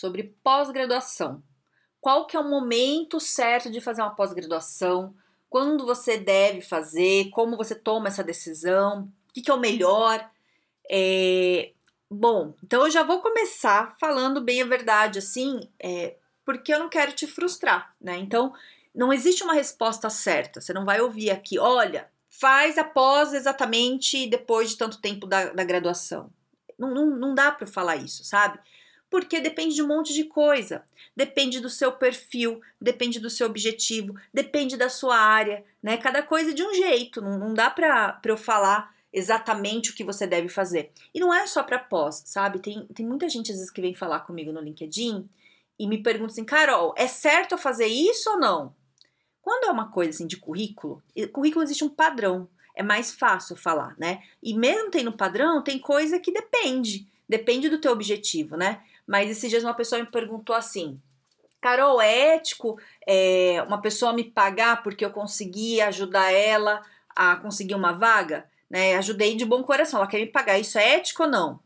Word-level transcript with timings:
sobre 0.00 0.34
pós-graduação. 0.42 1.42
Qual 2.00 2.26
que 2.26 2.34
é 2.34 2.40
o 2.40 2.48
momento 2.48 3.20
certo 3.20 3.70
de 3.70 3.80
fazer 3.80 4.00
uma 4.00 4.14
pós-graduação? 4.14 5.14
Quando 5.50 5.84
você 5.84 6.16
deve 6.16 6.62
fazer? 6.62 7.28
Como 7.28 7.56
você 7.56 7.74
toma 7.74 8.08
essa 8.08 8.24
decisão? 8.24 9.12
O 9.28 9.32
que, 9.34 9.42
que 9.42 9.50
é 9.50 9.54
o 9.54 9.60
melhor? 9.60 10.26
É... 10.90 11.72
Bom, 12.10 12.54
então 12.64 12.84
eu 12.84 12.90
já 12.90 13.02
vou 13.02 13.20
começar 13.20 13.94
falando 14.00 14.40
bem 14.40 14.62
a 14.62 14.66
verdade, 14.66 15.18
assim, 15.18 15.60
é... 15.78 16.16
porque 16.46 16.72
eu 16.72 16.78
não 16.78 16.88
quero 16.88 17.12
te 17.12 17.26
frustrar, 17.26 17.94
né? 18.00 18.16
Então, 18.16 18.54
não 18.94 19.12
existe 19.12 19.44
uma 19.44 19.52
resposta 19.52 20.08
certa. 20.08 20.62
Você 20.62 20.72
não 20.72 20.86
vai 20.86 21.00
ouvir 21.02 21.30
aqui, 21.30 21.58
olha, 21.58 22.10
faz 22.28 22.78
após 22.78 23.34
exatamente 23.34 24.26
depois 24.26 24.70
de 24.70 24.78
tanto 24.78 25.00
tempo 25.00 25.26
da, 25.26 25.50
da 25.52 25.62
graduação. 25.62 26.32
Não, 26.78 26.92
não, 26.94 27.06
não 27.06 27.34
dá 27.34 27.52
para 27.52 27.66
falar 27.66 27.96
isso, 27.96 28.24
sabe? 28.24 28.58
Porque 29.10 29.40
depende 29.40 29.74
de 29.74 29.82
um 29.82 29.88
monte 29.88 30.14
de 30.14 30.24
coisa. 30.24 30.84
Depende 31.16 31.58
do 31.58 31.68
seu 31.68 31.92
perfil, 31.92 32.60
depende 32.80 33.18
do 33.18 33.28
seu 33.28 33.46
objetivo, 33.46 34.14
depende 34.32 34.76
da 34.76 34.88
sua 34.88 35.18
área, 35.18 35.64
né? 35.82 35.96
Cada 35.96 36.22
coisa 36.22 36.52
é 36.52 36.54
de 36.54 36.62
um 36.62 36.72
jeito, 36.72 37.20
não, 37.20 37.36
não 37.36 37.52
dá 37.52 37.68
para 37.68 38.20
eu 38.24 38.36
falar 38.36 38.94
exatamente 39.12 39.90
o 39.90 39.94
que 39.94 40.04
você 40.04 40.26
deve 40.26 40.48
fazer. 40.48 40.92
E 41.12 41.18
não 41.18 41.34
é 41.34 41.44
só 41.46 41.64
para 41.64 41.80
pós, 41.80 42.22
sabe? 42.24 42.60
Tem, 42.60 42.86
tem 42.94 43.04
muita 43.04 43.28
gente 43.28 43.50
às 43.50 43.58
vezes 43.58 43.72
que 43.72 43.80
vem 43.80 43.94
falar 43.94 44.20
comigo 44.20 44.52
no 44.52 44.60
LinkedIn 44.60 45.28
e 45.76 45.86
me 45.88 46.02
pergunta 46.02 46.32
assim, 46.32 46.44
Carol, 46.44 46.94
é 46.96 47.08
certo 47.08 47.52
eu 47.52 47.58
fazer 47.58 47.86
isso 47.86 48.30
ou 48.30 48.38
não? 48.38 48.74
Quando 49.42 49.64
é 49.64 49.70
uma 49.70 49.90
coisa 49.90 50.10
assim 50.10 50.26
de 50.26 50.36
currículo, 50.36 51.02
currículo 51.32 51.64
existe 51.64 51.82
um 51.82 51.88
padrão, 51.88 52.48
é 52.76 52.82
mais 52.82 53.12
fácil 53.12 53.56
falar, 53.56 53.96
né? 53.98 54.22
E 54.40 54.54
mesmo 54.54 54.90
tendo 54.90 55.12
padrão, 55.12 55.62
tem 55.62 55.78
coisa 55.78 56.20
que 56.20 56.30
depende, 56.30 57.08
depende 57.28 57.68
do 57.68 57.78
teu 57.78 57.90
objetivo, 57.90 58.56
né? 58.56 58.82
Mas 59.10 59.28
esses 59.28 59.50
dias 59.50 59.64
uma 59.64 59.74
pessoa 59.74 60.00
me 60.00 60.06
perguntou 60.06 60.54
assim: 60.54 61.00
Carol, 61.60 62.00
é 62.00 62.36
ético 62.36 62.78
é, 63.04 63.60
uma 63.66 63.82
pessoa 63.82 64.12
me 64.12 64.22
pagar 64.22 64.84
porque 64.84 65.04
eu 65.04 65.10
consegui 65.10 65.80
ajudar 65.80 66.32
ela 66.32 66.80
a 67.08 67.34
conseguir 67.34 67.74
uma 67.74 67.90
vaga? 67.90 68.48
Né? 68.70 68.94
Ajudei 68.94 69.34
de 69.34 69.44
bom 69.44 69.64
coração, 69.64 69.98
ela 69.98 70.08
quer 70.08 70.20
me 70.20 70.28
pagar. 70.28 70.60
Isso 70.60 70.78
é 70.78 70.94
ético 70.94 71.24
ou 71.24 71.28
não? 71.28 71.58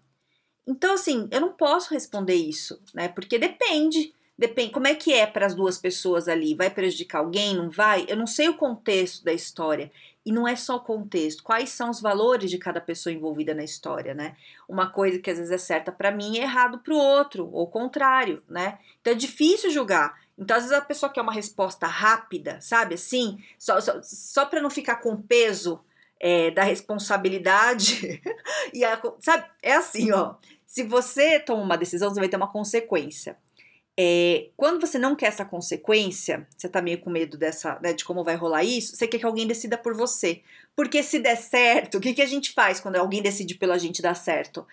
Então, 0.66 0.94
assim, 0.94 1.28
eu 1.30 1.38
não 1.38 1.52
posso 1.52 1.92
responder 1.92 2.32
isso, 2.32 2.80
né? 2.94 3.08
Porque 3.08 3.38
depende. 3.38 4.14
Depende, 4.38 4.72
como 4.72 4.86
é 4.86 4.94
que 4.94 5.12
é 5.12 5.26
para 5.26 5.44
as 5.44 5.54
duas 5.54 5.76
pessoas 5.76 6.28
ali? 6.28 6.54
Vai 6.54 6.70
prejudicar 6.70 7.18
alguém? 7.18 7.54
Não 7.54 7.70
vai? 7.70 8.06
Eu 8.08 8.16
não 8.16 8.26
sei 8.26 8.48
o 8.48 8.56
contexto 8.56 9.22
da 9.22 9.34
história. 9.34 9.92
E 10.24 10.32
não 10.32 10.48
é 10.48 10.56
só 10.56 10.76
o 10.76 10.80
contexto, 10.80 11.42
quais 11.42 11.70
são 11.70 11.90
os 11.90 12.00
valores 12.00 12.50
de 12.50 12.56
cada 12.56 12.80
pessoa 12.80 13.12
envolvida 13.12 13.54
na 13.54 13.62
história, 13.62 14.14
né? 14.14 14.36
Uma 14.66 14.88
coisa 14.90 15.18
que 15.18 15.30
às 15.30 15.36
vezes 15.36 15.52
é 15.52 15.58
certa 15.58 15.92
para 15.92 16.10
mim 16.10 16.38
é 16.38 16.42
errado 16.42 16.78
para 16.78 16.94
o 16.94 16.98
outro, 16.98 17.48
ou 17.52 17.64
o 17.64 17.70
contrário, 17.70 18.42
né? 18.48 18.78
Então 19.00 19.12
é 19.12 19.16
difícil 19.16 19.70
julgar. 19.70 20.18
Então, 20.36 20.56
às 20.56 20.64
vezes, 20.64 20.76
a 20.76 20.80
pessoa 20.80 21.12
quer 21.12 21.20
uma 21.20 21.32
resposta 21.32 21.86
rápida, 21.86 22.60
sabe? 22.60 22.94
Assim, 22.94 23.38
só, 23.58 23.80
só, 23.80 24.00
só 24.02 24.44
para 24.46 24.60
não 24.60 24.70
ficar 24.70 24.96
com 24.96 25.16
peso 25.16 25.80
é, 26.18 26.50
da 26.50 26.64
responsabilidade. 26.64 28.20
e 28.72 28.84
a, 28.84 29.00
sabe? 29.20 29.44
É 29.62 29.74
assim, 29.74 30.10
ó. 30.10 30.34
Se 30.66 30.82
você 30.82 31.38
toma 31.38 31.62
uma 31.62 31.76
decisão, 31.76 32.12
você 32.12 32.18
vai 32.18 32.28
ter 32.28 32.36
uma 32.36 32.50
consequência. 32.50 33.36
É, 33.96 34.48
quando 34.56 34.80
você 34.80 34.98
não 34.98 35.14
quer 35.14 35.26
essa 35.26 35.44
consequência, 35.44 36.46
você 36.56 36.68
tá 36.68 36.82
meio 36.82 37.00
com 37.00 37.10
medo 37.10 37.38
dessa, 37.38 37.78
né, 37.80 37.92
de 37.92 38.04
como 38.04 38.24
vai 38.24 38.34
rolar 38.34 38.64
isso, 38.64 38.96
você 38.96 39.06
quer 39.06 39.18
que 39.18 39.26
alguém 39.26 39.46
decida 39.46 39.78
por 39.78 39.94
você. 39.94 40.42
Porque 40.74 41.02
se 41.02 41.20
der 41.20 41.36
certo, 41.36 41.98
o 41.98 42.00
que, 42.00 42.12
que 42.12 42.22
a 42.22 42.26
gente 42.26 42.52
faz 42.52 42.80
quando 42.80 42.96
alguém 42.96 43.22
decide 43.22 43.54
pela 43.54 43.78
gente 43.78 44.02
dar 44.02 44.14
certo? 44.14 44.66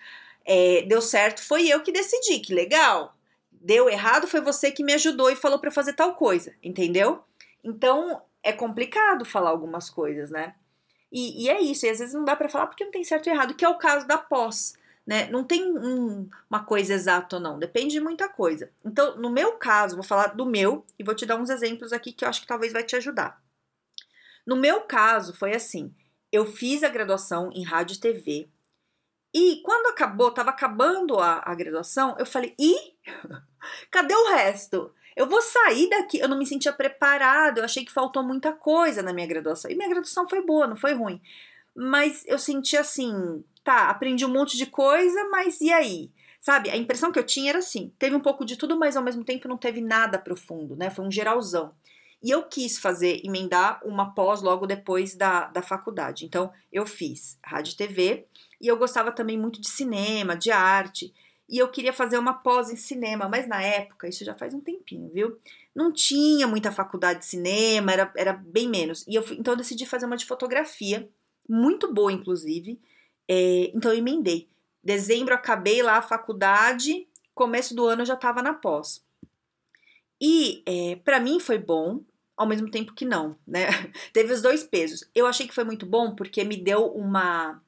É, 0.44 0.82
deu 0.82 1.00
certo, 1.00 1.42
foi 1.42 1.68
eu 1.68 1.82
que 1.82 1.92
decidi, 1.92 2.40
que 2.40 2.52
legal. 2.52 3.16
Deu 3.52 3.88
errado, 3.88 4.26
foi 4.26 4.40
você 4.40 4.72
que 4.72 4.82
me 4.82 4.92
ajudou 4.94 5.30
e 5.30 5.36
falou 5.36 5.60
para 5.60 5.70
fazer 5.70 5.92
tal 5.92 6.16
coisa, 6.16 6.52
entendeu? 6.62 7.22
Então 7.62 8.20
é 8.42 8.52
complicado 8.52 9.24
falar 9.24 9.50
algumas 9.50 9.88
coisas, 9.88 10.30
né? 10.30 10.54
E, 11.12 11.44
e 11.44 11.48
é 11.48 11.60
isso, 11.60 11.86
e 11.86 11.90
às 11.90 12.00
vezes 12.00 12.14
não 12.14 12.24
dá 12.24 12.34
para 12.34 12.48
falar 12.48 12.66
porque 12.66 12.84
não 12.84 12.90
tem 12.90 13.04
certo 13.04 13.28
e 13.28 13.30
errado, 13.30 13.54
que 13.54 13.64
é 13.64 13.68
o 13.68 13.78
caso 13.78 14.06
da 14.06 14.18
pós 14.18 14.74
né? 15.06 15.28
Não 15.30 15.44
tem 15.44 15.64
um, 15.76 16.28
uma 16.48 16.64
coisa 16.64 16.94
exata 16.94 17.36
ou 17.36 17.42
não, 17.42 17.58
depende 17.58 17.92
de 17.94 18.00
muita 18.00 18.28
coisa. 18.28 18.70
Então, 18.84 19.16
no 19.16 19.30
meu 19.30 19.52
caso, 19.52 19.96
vou 19.96 20.04
falar 20.04 20.28
do 20.28 20.46
meu 20.46 20.86
e 20.98 21.04
vou 21.04 21.14
te 21.14 21.26
dar 21.26 21.36
uns 21.36 21.50
exemplos 21.50 21.92
aqui 21.92 22.12
que 22.12 22.24
eu 22.24 22.28
acho 22.28 22.40
que 22.40 22.46
talvez 22.46 22.72
vai 22.72 22.84
te 22.84 22.96
ajudar. 22.96 23.42
No 24.46 24.56
meu 24.56 24.82
caso, 24.82 25.34
foi 25.34 25.54
assim: 25.54 25.94
eu 26.30 26.46
fiz 26.46 26.82
a 26.82 26.88
graduação 26.88 27.50
em 27.52 27.64
rádio 27.64 27.94
e 27.94 28.00
TV. 28.00 28.48
E 29.34 29.62
quando 29.64 29.86
acabou, 29.86 30.28
estava 30.28 30.50
acabando 30.50 31.18
a, 31.18 31.42
a 31.44 31.54
graduação, 31.54 32.16
eu 32.18 32.26
falei: 32.26 32.54
e 32.58 32.74
cadê 33.90 34.14
o 34.14 34.28
resto? 34.28 34.92
Eu 35.16 35.26
vou 35.26 35.42
sair 35.42 35.90
daqui. 35.90 36.18
Eu 36.18 36.28
não 36.28 36.38
me 36.38 36.46
sentia 36.46 36.72
preparada, 36.72 37.60
eu 37.60 37.64
achei 37.64 37.84
que 37.84 37.92
faltou 37.92 38.22
muita 38.22 38.52
coisa 38.52 39.02
na 39.02 39.12
minha 39.12 39.26
graduação. 39.26 39.70
E 39.70 39.74
minha 39.74 39.88
graduação 39.88 40.28
foi 40.28 40.44
boa, 40.44 40.66
não 40.66 40.76
foi 40.76 40.94
ruim. 40.94 41.20
Mas 41.74 42.24
eu 42.26 42.38
senti 42.38 42.76
assim, 42.76 43.44
tá, 43.64 43.88
aprendi 43.88 44.24
um 44.24 44.32
monte 44.32 44.56
de 44.56 44.66
coisa, 44.66 45.28
mas 45.30 45.60
e 45.60 45.72
aí? 45.72 46.10
Sabe, 46.40 46.70
a 46.70 46.76
impressão 46.76 47.12
que 47.12 47.18
eu 47.18 47.24
tinha 47.24 47.50
era 47.50 47.58
assim: 47.60 47.92
teve 47.98 48.16
um 48.16 48.20
pouco 48.20 48.44
de 48.44 48.56
tudo, 48.56 48.76
mas 48.76 48.96
ao 48.96 49.02
mesmo 49.02 49.24
tempo 49.24 49.48
não 49.48 49.56
teve 49.56 49.80
nada 49.80 50.18
profundo, 50.18 50.76
né? 50.76 50.90
Foi 50.90 51.04
um 51.04 51.10
geralzão. 51.10 51.72
E 52.22 52.30
eu 52.30 52.44
quis 52.44 52.78
fazer, 52.78 53.20
emendar 53.24 53.80
uma 53.84 54.14
pós 54.14 54.42
logo 54.42 54.66
depois 54.66 55.16
da, 55.16 55.46
da 55.46 55.60
faculdade. 55.60 56.24
Então, 56.24 56.52
eu 56.72 56.86
fiz 56.86 57.36
rádio 57.44 57.72
e 57.72 57.76
TV 57.76 58.26
e 58.60 58.68
eu 58.68 58.76
gostava 58.76 59.10
também 59.10 59.36
muito 59.36 59.60
de 59.60 59.68
cinema, 59.68 60.36
de 60.36 60.52
arte. 60.52 61.12
E 61.48 61.58
eu 61.58 61.68
queria 61.68 61.92
fazer 61.92 62.18
uma 62.18 62.32
pós 62.32 62.70
em 62.70 62.76
cinema, 62.76 63.28
mas 63.28 63.48
na 63.48 63.60
época, 63.60 64.08
isso 64.08 64.24
já 64.24 64.34
faz 64.34 64.54
um 64.54 64.60
tempinho, 64.60 65.10
viu? 65.12 65.36
Não 65.74 65.92
tinha 65.92 66.46
muita 66.46 66.70
faculdade 66.70 67.20
de 67.20 67.26
cinema, 67.26 67.92
era, 67.92 68.12
era 68.16 68.32
bem 68.32 68.68
menos. 68.68 69.04
E 69.08 69.16
eu, 69.16 69.24
então 69.32 69.54
eu 69.54 69.58
decidi 69.58 69.84
fazer 69.84 70.06
uma 70.06 70.16
de 70.16 70.24
fotografia, 70.24 71.08
muito 71.48 71.92
boa, 71.92 72.12
inclusive. 72.12 72.80
É, 73.32 73.70
então 73.74 73.90
eu 73.90 73.98
emendei. 73.98 74.46
Dezembro 74.84 75.34
acabei 75.34 75.82
lá 75.82 75.96
a 75.96 76.02
faculdade, 76.02 77.08
começo 77.34 77.74
do 77.74 77.86
ano 77.86 78.02
eu 78.02 78.06
já 78.06 78.14
estava 78.14 78.42
na 78.42 78.52
pós. 78.52 79.02
E 80.20 80.62
é, 80.66 80.96
para 80.96 81.18
mim 81.18 81.40
foi 81.40 81.56
bom, 81.56 82.00
ao 82.36 82.46
mesmo 82.46 82.70
tempo 82.70 82.94
que 82.94 83.06
não, 83.06 83.36
né? 83.46 83.68
Teve 84.12 84.34
os 84.34 84.42
dois 84.42 84.62
pesos. 84.62 85.08
Eu 85.14 85.26
achei 85.26 85.46
que 85.46 85.54
foi 85.54 85.64
muito 85.64 85.86
bom 85.86 86.14
porque 86.14 86.44
me 86.44 86.56
deu 86.56 86.86
uma 86.92 87.60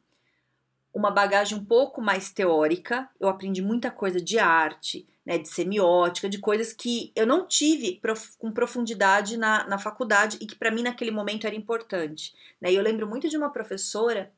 uma 0.92 1.10
bagagem 1.10 1.58
um 1.58 1.64
pouco 1.64 2.00
mais 2.00 2.30
teórica. 2.30 3.08
Eu 3.18 3.28
aprendi 3.28 3.60
muita 3.60 3.90
coisa 3.90 4.20
de 4.20 4.38
arte, 4.38 5.08
né, 5.26 5.38
de 5.38 5.48
semiótica, 5.48 6.28
de 6.28 6.38
coisas 6.38 6.72
que 6.72 7.10
eu 7.16 7.26
não 7.26 7.48
tive 7.48 7.98
prof, 8.00 8.36
com 8.38 8.52
profundidade 8.52 9.36
na, 9.36 9.66
na 9.66 9.76
faculdade 9.76 10.38
e 10.40 10.46
que 10.46 10.54
para 10.54 10.70
mim 10.70 10.82
naquele 10.84 11.10
momento 11.10 11.48
era 11.48 11.56
importante. 11.56 12.32
Né? 12.60 12.70
E 12.70 12.76
eu 12.76 12.82
lembro 12.82 13.08
muito 13.08 13.28
de 13.28 13.36
uma 13.36 13.50
professora 13.50 14.32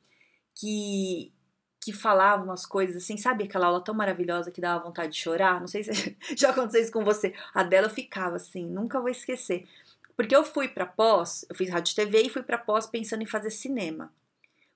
que 0.59 1.33
que 1.79 1.93
falava 1.93 2.43
umas 2.43 2.65
coisas 2.65 2.97
assim, 2.97 3.15
sabe 3.15 3.45
aquela 3.45 3.67
aula 3.67 3.81
tão 3.81 3.95
maravilhosa 3.95 4.51
que 4.51 4.59
dava 4.59 4.83
vontade 4.83 5.13
de 5.13 5.19
chorar? 5.19 5.61
Não 5.61 5.67
sei 5.67 5.85
se 5.85 6.17
já 6.35 6.49
aconteceu 6.49 6.81
isso 6.81 6.91
com 6.91 7.05
você. 7.05 7.33
A 7.53 7.63
dela 7.63 7.87
ficava 7.87 8.35
assim, 8.35 8.65
nunca 8.67 8.99
vou 8.99 9.07
esquecer. 9.07 9.65
Porque 10.13 10.35
eu 10.35 10.43
fui 10.43 10.67
para 10.67 10.85
pós, 10.85 11.45
eu 11.49 11.55
fiz 11.55 11.69
rádio 11.69 11.93
e 11.93 11.95
TV 11.95 12.23
e 12.23 12.29
fui 12.29 12.43
para 12.43 12.57
pós 12.57 12.85
pensando 12.85 13.21
em 13.21 13.25
fazer 13.25 13.51
cinema. 13.51 14.11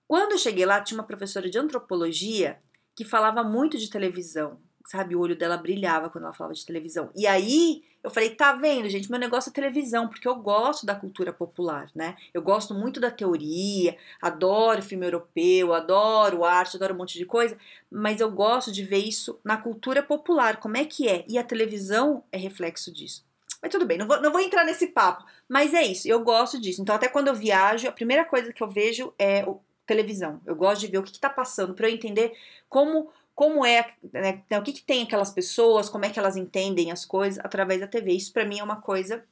Quando 0.07 0.33
eu 0.33 0.37
cheguei 0.37 0.65
lá, 0.65 0.79
tinha 0.79 0.97
uma 0.97 1.05
professora 1.05 1.49
de 1.49 1.57
antropologia 1.57 2.61
que 2.95 3.03
falava 3.03 3.43
muito 3.43 3.77
de 3.77 3.89
televisão, 3.89 4.57
sabe? 4.87 5.15
O 5.15 5.19
olho 5.19 5.35
dela 5.35 5.57
brilhava 5.57 6.09
quando 6.09 6.25
ela 6.25 6.33
falava 6.33 6.53
de 6.53 6.65
televisão. 6.65 7.09
E 7.15 7.27
aí 7.27 7.83
eu 8.03 8.09
falei, 8.09 8.31
tá 8.31 8.53
vendo, 8.53 8.89
gente? 8.89 9.09
Meu 9.11 9.19
negócio 9.19 9.49
é 9.49 9.53
televisão, 9.53 10.07
porque 10.07 10.27
eu 10.27 10.35
gosto 10.35 10.85
da 10.85 10.95
cultura 10.95 11.31
popular, 11.31 11.89
né? 11.93 12.15
Eu 12.33 12.41
gosto 12.41 12.73
muito 12.73 12.99
da 12.99 13.11
teoria, 13.11 13.95
adoro 14.21 14.81
filme 14.81 15.05
europeu, 15.05 15.73
adoro 15.73 16.43
arte, 16.43 16.77
adoro 16.77 16.95
um 16.95 16.97
monte 16.97 17.17
de 17.17 17.25
coisa, 17.25 17.55
mas 17.91 18.19
eu 18.19 18.31
gosto 18.31 18.71
de 18.71 18.83
ver 18.83 18.97
isso 18.97 19.39
na 19.43 19.57
cultura 19.57 20.01
popular, 20.01 20.57
como 20.57 20.77
é 20.77 20.85
que 20.85 21.07
é? 21.07 21.23
E 21.27 21.37
a 21.37 21.43
televisão 21.43 22.23
é 22.31 22.37
reflexo 22.37 22.91
disso. 22.91 23.23
Mas 23.61 23.71
tudo 23.71 23.85
bem, 23.85 23.99
não 23.99 24.07
vou, 24.07 24.19
não 24.19 24.31
vou 24.31 24.41
entrar 24.41 24.65
nesse 24.65 24.87
papo, 24.87 25.23
mas 25.47 25.71
é 25.75 25.83
isso, 25.83 26.07
eu 26.07 26.23
gosto 26.23 26.59
disso. 26.59 26.81
Então, 26.81 26.95
até 26.95 27.07
quando 27.07 27.27
eu 27.27 27.35
viajo, 27.35 27.87
a 27.87 27.91
primeira 27.91 28.25
coisa 28.25 28.51
que 28.51 28.63
eu 28.63 28.67
vejo 28.67 29.13
é 29.19 29.45
televisão. 29.85 30.41
Eu 30.45 30.55
gosto 30.55 30.81
de 30.81 30.87
ver 30.87 30.97
o 30.97 31.03
que 31.03 31.11
está 31.11 31.29
passando 31.29 31.73
para 31.73 31.89
eu 31.89 31.93
entender 31.93 32.33
como 32.69 33.09
como 33.41 33.65
é, 33.65 33.91
né, 34.13 34.43
o 34.51 34.61
que, 34.61 34.71
que 34.71 34.83
tem 34.83 35.01
aquelas 35.01 35.31
pessoas, 35.31 35.89
como 35.89 36.05
é 36.05 36.11
que 36.11 36.19
elas 36.19 36.37
entendem 36.37 36.91
as 36.91 37.03
coisas 37.03 37.43
através 37.43 37.81
da 37.81 37.87
TV. 37.87 38.11
Isso 38.11 38.31
para 38.31 38.45
mim 38.45 38.59
é 38.59 38.63
uma 38.63 38.79
coisa 38.79 39.25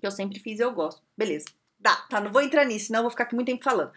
que 0.00 0.04
eu 0.04 0.10
sempre 0.10 0.40
fiz 0.40 0.58
e 0.58 0.64
eu 0.64 0.72
gosto. 0.72 1.00
Beleza. 1.16 1.46
Tá, 1.80 1.94
tá, 2.10 2.20
não 2.20 2.32
vou 2.32 2.42
entrar 2.42 2.64
nisso, 2.64 2.86
senão 2.86 2.98
eu 2.98 3.02
vou 3.04 3.10
ficar 3.12 3.22
aqui 3.22 3.36
muito 3.36 3.46
tempo 3.46 3.62
falando. 3.62 3.92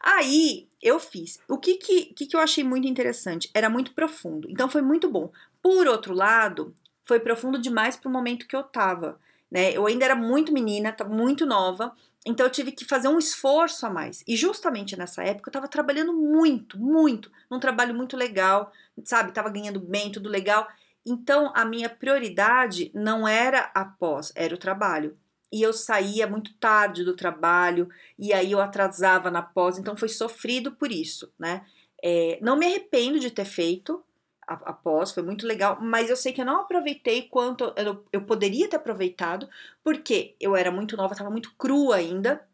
Aí 0.00 0.68
eu 0.80 1.00
fiz. 1.00 1.40
O 1.48 1.58
que 1.58 1.78
que, 1.78 2.04
que 2.14 2.26
que 2.26 2.36
eu 2.36 2.38
achei 2.38 2.62
muito 2.62 2.86
interessante? 2.86 3.50
Era 3.52 3.68
muito 3.68 3.92
profundo. 3.92 4.48
Então 4.48 4.70
foi 4.70 4.82
muito 4.82 5.10
bom. 5.10 5.32
Por 5.60 5.88
outro 5.88 6.14
lado, 6.14 6.72
foi 7.04 7.18
profundo 7.18 7.60
demais 7.60 7.96
pro 7.96 8.08
momento 8.08 8.46
que 8.46 8.54
eu 8.54 8.62
tava. 8.62 9.18
Né? 9.50 9.72
Eu 9.72 9.84
ainda 9.88 10.04
era 10.04 10.14
muito 10.14 10.52
menina, 10.52 10.94
muito 11.08 11.44
nova, 11.44 11.92
então 12.28 12.44
eu 12.44 12.52
tive 12.52 12.72
que 12.72 12.84
fazer 12.84 13.08
um 13.08 13.18
esforço 13.18 13.86
a 13.86 13.90
mais. 13.90 14.22
E 14.28 14.36
justamente 14.36 14.94
nessa 14.98 15.24
época 15.24 15.48
eu 15.48 15.50
estava 15.50 15.66
trabalhando 15.66 16.12
muito, 16.12 16.78
muito, 16.78 17.32
num 17.50 17.58
trabalho 17.58 17.94
muito 17.94 18.18
legal, 18.18 18.70
sabe? 19.02 19.32
Tava 19.32 19.48
ganhando 19.48 19.80
bem, 19.80 20.12
tudo 20.12 20.28
legal. 20.28 20.68
Então 21.06 21.50
a 21.56 21.64
minha 21.64 21.88
prioridade 21.88 22.90
não 22.94 23.26
era 23.26 23.70
a 23.74 23.82
pós, 23.82 24.30
era 24.36 24.54
o 24.54 24.58
trabalho. 24.58 25.16
E 25.50 25.62
eu 25.62 25.72
saía 25.72 26.26
muito 26.26 26.52
tarde 26.58 27.02
do 27.02 27.16
trabalho, 27.16 27.88
e 28.18 28.34
aí 28.34 28.52
eu 28.52 28.60
atrasava 28.60 29.30
na 29.30 29.40
pós, 29.40 29.78
então 29.78 29.96
foi 29.96 30.10
sofrido 30.10 30.72
por 30.72 30.92
isso, 30.92 31.32
né? 31.38 31.64
É, 32.04 32.38
não 32.42 32.58
me 32.58 32.66
arrependo 32.66 33.18
de 33.18 33.30
ter 33.30 33.46
feito, 33.46 34.04
após, 34.48 35.12
foi 35.12 35.22
muito 35.22 35.46
legal, 35.46 35.78
mas 35.80 36.08
eu 36.08 36.16
sei 36.16 36.32
que 36.32 36.40
eu 36.40 36.44
não 36.44 36.62
aproveitei 36.62 37.22
quanto 37.22 37.72
eu, 37.76 38.04
eu 38.10 38.22
poderia 38.22 38.68
ter 38.68 38.76
aproveitado, 38.76 39.48
porque 39.84 40.34
eu 40.40 40.56
era 40.56 40.70
muito 40.70 40.96
nova, 40.96 41.12
estava 41.12 41.30
muito 41.30 41.54
crua 41.56 41.96
ainda, 41.96 42.46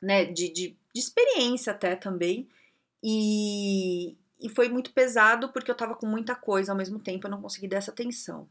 né, 0.00 0.24
de, 0.24 0.48
de, 0.48 0.76
de, 0.94 1.00
experiência 1.00 1.72
até 1.72 1.96
também, 1.96 2.48
e, 3.02 4.16
e 4.40 4.48
foi 4.48 4.68
muito 4.68 4.92
pesado 4.92 5.48
porque 5.52 5.70
eu 5.70 5.74
estava 5.74 5.96
com 5.96 6.06
muita 6.06 6.34
coisa 6.36 6.72
ao 6.72 6.78
mesmo 6.78 7.00
tempo, 7.00 7.26
eu 7.26 7.30
não 7.30 7.42
consegui 7.42 7.66
dar 7.66 7.78
essa 7.78 7.90
atenção. 7.90 8.48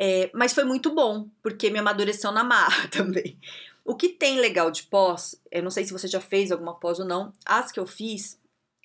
É, 0.00 0.30
mas 0.32 0.54
foi 0.54 0.64
muito 0.64 0.94
bom, 0.94 1.28
porque 1.42 1.70
me 1.70 1.80
amadureceu 1.80 2.32
na 2.32 2.44
marra 2.44 2.88
também. 2.88 3.38
O 3.84 3.96
que 3.96 4.10
tem 4.10 4.38
legal 4.38 4.70
de 4.70 4.84
pós, 4.84 5.40
eu 5.50 5.62
não 5.62 5.70
sei 5.70 5.84
se 5.84 5.92
você 5.92 6.06
já 6.06 6.20
fez 6.20 6.52
alguma 6.52 6.78
pós 6.78 6.98
ou 6.98 7.06
não, 7.06 7.32
as 7.44 7.72
que 7.72 7.80
eu 7.80 7.86
fiz, 7.86 8.37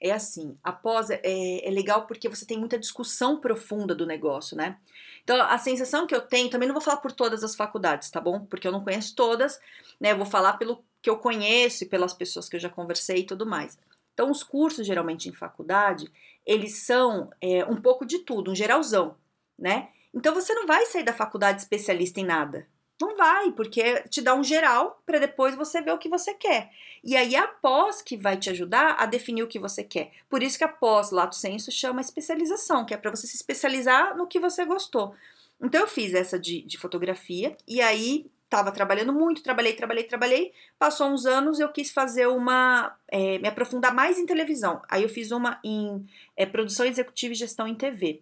é 0.04 0.12
assim, 0.12 0.58
a 0.62 0.74
pós 0.74 1.10
é, 1.10 1.22
é, 1.24 1.72
legal 1.72 2.06
porque 2.06 2.28
você 2.28 2.46
tem 2.46 2.60
muita 2.60 2.78
discussão 2.78 3.40
profunda 3.40 3.96
do 3.96 4.06
negócio, 4.06 4.56
né? 4.58 4.78
Então, 5.24 5.42
a 5.42 5.58
sensação 5.58 6.06
que 6.06 6.14
eu 6.14 6.20
tenho, 6.20 6.50
também 6.50 6.68
não 6.68 6.74
vou 6.74 6.82
falar 6.82 6.98
por 6.98 7.14
todas 7.14 7.42
as 7.42 7.56
faculdades, 7.56 8.12
tá 8.12 8.20
bom? 8.20 8.46
Porque 8.46 8.68
eu 8.68 8.72
não 8.74 8.84
conheço 8.84 9.16
todas, 9.16 9.58
né? 10.02 10.12
Eu 10.12 10.18
vou 10.18 10.26
falar 10.26 10.58
pelo 10.58 10.84
que 11.02 11.10
eu 11.10 11.18
conheço 11.18 11.86
e 11.86 11.88
pelas 11.88 12.14
pessoas 12.14 12.50
que 12.50 12.58
eu 12.58 12.60
já 12.60 12.70
conversei 12.70 13.20
e 13.20 13.26
tudo 13.26 13.46
mais. 13.46 13.80
Então, 14.14 14.30
os 14.30 14.44
cursos, 14.44 14.86
geralmente 14.86 15.30
em 15.30 15.34
faculdade, 15.34 16.12
eles 16.46 16.84
são 16.86 17.32
é, 17.40 17.64
um 17.64 17.78
pouco 17.78 18.06
de 18.06 18.20
tudo, 18.20 18.52
um 18.52 18.56
geralzão, 18.56 19.16
né? 19.58 19.88
Então, 20.14 20.36
você 20.36 20.54
não 20.54 20.68
vai 20.68 20.86
sair 20.86 21.04
da 21.04 21.14
faculdade 21.14 21.62
especialista 21.62 22.20
em 22.20 22.26
nada. 22.26 22.68
Não 23.02 23.18
vai, 23.18 23.52
porque 23.52 24.02
te 24.10 24.22
dá 24.22 24.36
um 24.36 24.44
geral 24.44 25.02
para 25.06 25.20
depois 25.20 25.56
você 25.56 25.82
ver 25.82 25.92
o 25.92 25.98
que 25.98 26.10
você 26.10 26.34
quer. 26.34 26.70
E 27.04 27.18
aí 27.18 27.36
a 27.36 27.48
pós 27.48 28.02
que 28.02 28.16
vai 28.16 28.38
te 28.38 28.50
ajudar 28.50 28.96
a 29.00 29.06
definir 29.06 29.44
o 29.44 29.48
que 29.48 29.60
você 29.60 29.84
quer. 29.84 30.12
Por 30.30 30.44
isso 30.44 30.58
que 30.58 30.64
a 30.64 30.70
pós, 30.70 31.12
lato 31.12 31.36
senso, 31.36 31.72
chama 31.72 32.02
especialização, 32.02 32.86
que 32.86 32.94
é 32.94 32.98
para 32.98 33.12
você 33.12 33.28
se 33.28 33.36
especializar 33.36 34.16
no 34.16 34.28
que 34.28 34.40
você 34.40 34.64
gostou. 34.64 35.16
Então 35.62 35.82
eu 35.82 35.88
fiz 35.88 36.14
essa 36.14 36.40
de, 36.40 36.62
de 36.62 36.78
fotografia 36.78 37.58
e 37.68 37.82
aí 37.82 38.30
estava 38.44 38.72
trabalhando 38.72 39.12
muito, 39.12 39.42
trabalhei, 39.42 39.74
trabalhei, 39.74 40.04
trabalhei. 40.04 40.54
Passou 40.78 41.08
uns 41.08 41.26
anos 41.26 41.60
eu 41.60 41.70
quis 41.70 41.92
fazer 41.92 42.28
uma, 42.28 42.96
é, 43.08 43.40
me 43.40 43.48
aprofundar 43.48 43.94
mais 43.94 44.20
em 44.20 44.26
televisão. 44.26 44.82
Aí 44.88 45.02
eu 45.04 45.10
fiz 45.10 45.32
uma 45.32 45.60
em 45.64 46.06
é, 46.38 46.46
produção 46.46 46.86
executiva 46.86 47.34
e 47.34 47.38
gestão 47.38 47.68
em 47.68 47.76
TV 47.76 48.22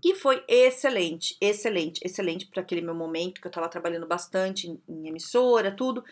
que 0.00 0.14
foi 0.14 0.42
excelente, 0.48 1.36
excelente, 1.40 2.00
excelente 2.04 2.46
para 2.46 2.62
aquele 2.62 2.80
meu 2.80 2.94
momento 2.94 3.40
que 3.40 3.46
eu 3.46 3.50
estava 3.50 3.68
trabalhando 3.68 4.06
bastante 4.06 4.68
em, 4.68 4.80
em 4.88 5.08
emissora, 5.08 5.70
tudo. 5.70 6.02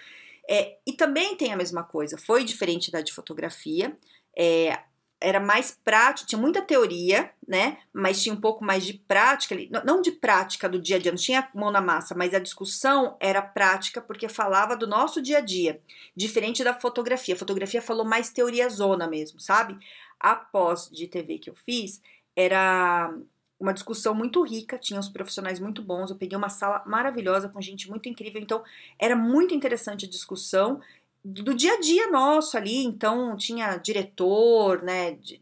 É, 0.49 0.79
e 0.87 0.93
também 0.93 1.37
tem 1.37 1.53
a 1.53 1.57
mesma 1.57 1.83
coisa, 1.83 2.17
foi 2.17 2.43
diferente 2.43 2.91
da 2.91 3.03
de 3.03 3.13
fotografia, 3.13 3.97
é, 4.37 4.79
era 5.21 5.41
mais 5.41 5.77
prático, 5.85 6.29
tinha 6.29 6.41
muita 6.41 6.63
teoria, 6.63 7.31
né? 7.47 7.79
Mas 7.93 8.23
tinha 8.23 8.35
um 8.35 8.41
pouco 8.41 8.65
mais 8.65 8.85
de 8.85 8.95
prática, 8.95 9.57
não 9.85 10.01
de 10.01 10.13
prática 10.13 10.69
do 10.69 10.79
dia 10.79 10.97
a 10.97 10.99
dia, 10.99 11.11
não 11.11 11.19
tinha 11.19 11.49
mão 11.55 11.71
na 11.71 11.81
massa, 11.81 12.15
mas 12.15 12.33
a 12.33 12.39
discussão 12.39 13.17
era 13.21 13.43
prática 13.43 14.01
porque 14.01 14.29
falava 14.29 14.77
do 14.77 14.87
nosso 14.87 15.21
dia 15.21 15.39
a 15.39 15.41
dia, 15.41 15.81
diferente 16.15 16.63
da 16.63 16.73
fotografia. 16.73 17.35
A 17.35 17.39
fotografia 17.39 17.83
falou 17.83 18.05
mais 18.05 18.31
teoria 18.31 18.69
zona 18.69 19.09
mesmo, 19.09 19.41
sabe? 19.41 19.77
A 20.21 20.37
pós 20.37 20.89
de 20.91 21.09
TV 21.09 21.39
que 21.39 21.51
eu 21.51 21.55
fiz 21.55 22.01
era 22.37 23.13
uma 23.59 23.73
discussão 23.75 24.15
muito 24.15 24.43
rica, 24.43 24.79
tinha 24.79 25.01
os 25.01 25.09
profissionais 25.09 25.59
muito 25.59 25.83
bons, 25.83 26.11
eu 26.11 26.17
peguei 26.17 26.37
uma 26.37 26.49
sala 26.49 26.83
maravilhosa 26.87 27.49
com 27.49 27.61
gente 27.61 27.91
muito 27.91 28.09
incrível, 28.09 28.41
então 28.41 28.63
era 28.99 29.17
muito 29.17 29.55
interessante 29.55 30.07
a 30.07 30.09
discussão 30.09 30.81
do 31.25 31.55
dia 31.55 31.75
a 31.75 31.81
dia 31.81 32.11
nosso 32.11 32.57
ali, 32.57 32.85
então 32.85 33.37
tinha 33.37 33.77
diretor, 33.77 34.83
né, 34.83 35.13
de, 35.13 35.41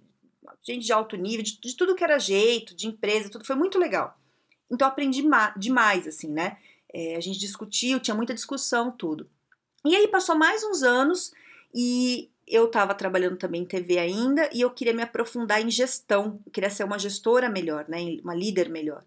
gente 0.62 0.86
de 0.86 0.92
alto 0.92 1.16
nível, 1.16 1.44
de, 1.44 1.60
de, 1.60 1.76
tudo 1.76 1.94
que 1.94 2.02
era 2.02 2.18
jeito, 2.18 2.74
de 2.74 2.86
empresa, 2.86 3.28
tudo 3.28 3.46
foi 3.46 3.56
muito 3.56 3.78
legal. 3.78 4.18
Então 4.70 4.88
aprendi 4.88 5.22
demais, 5.56 6.06
assim, 6.06 6.28
né, 6.28 6.56
é, 6.92 7.16
a 7.16 7.20
gente 7.20 7.38
discutiu, 7.38 8.00
tinha 8.00 8.14
muita 8.14 8.34
discussão, 8.34 8.90
tudo. 8.90 9.28
E 9.84 9.94
aí 9.94 10.08
passou 10.08 10.34
mais 10.34 10.64
uns 10.64 10.82
anos 10.82 11.32
e 11.72 12.30
eu 12.46 12.66
estava 12.66 12.94
trabalhando 12.94 13.36
também 13.36 13.62
em 13.62 13.66
TV 13.66 13.98
ainda 13.98 14.48
e 14.52 14.60
eu 14.60 14.70
queria 14.70 14.94
me 14.94 15.02
aprofundar 15.02 15.60
em 15.60 15.70
gestão, 15.70 16.40
eu 16.46 16.52
queria 16.52 16.70
ser 16.70 16.84
uma 16.84 16.98
gestora 16.98 17.48
melhor, 17.48 17.86
né, 17.88 17.98
uma 18.22 18.34
líder 18.34 18.68
melhor. 18.68 19.02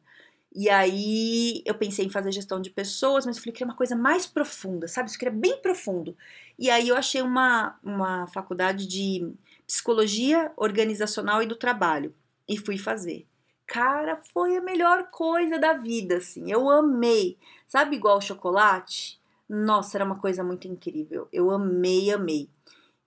E 0.53 0.67
aí 0.69 1.61
eu 1.65 1.75
pensei 1.75 2.05
em 2.05 2.09
fazer 2.09 2.31
gestão 2.31 2.59
de 2.59 2.71
pessoas, 2.71 3.25
mas 3.25 3.37
eu 3.37 3.43
falei 3.43 3.53
que 3.53 3.63
era 3.63 3.69
uma 3.71 3.77
coisa 3.77 3.95
mais 3.95 4.25
profunda, 4.25 4.87
sabe? 4.87 5.09
Isso 5.09 5.19
queria 5.19 5.33
bem 5.33 5.61
profundo. 5.61 6.17
E 6.57 6.69
aí 6.69 6.89
eu 6.89 6.95
achei 6.95 7.21
uma, 7.21 7.77
uma 7.83 8.27
faculdade 8.27 8.87
de 8.87 9.31
psicologia 9.67 10.51
organizacional 10.57 11.43
e 11.43 11.45
do 11.45 11.55
trabalho 11.55 12.15
e 12.47 12.57
fui 12.57 12.79
fazer. 12.79 13.27
Cara, 13.67 14.17
foi 14.33 14.57
a 14.57 14.61
melhor 14.61 15.11
coisa 15.11 15.59
da 15.59 15.73
vida, 15.73 16.17
assim. 16.17 16.51
Eu 16.51 16.67
amei. 16.67 17.37
Sabe 17.67 17.95
igual 17.95 18.19
chocolate? 18.19 19.21
Nossa, 19.47 19.97
era 19.97 20.05
uma 20.05 20.17
coisa 20.17 20.43
muito 20.43 20.67
incrível. 20.67 21.27
Eu 21.31 21.51
amei, 21.51 22.11
amei. 22.11 22.49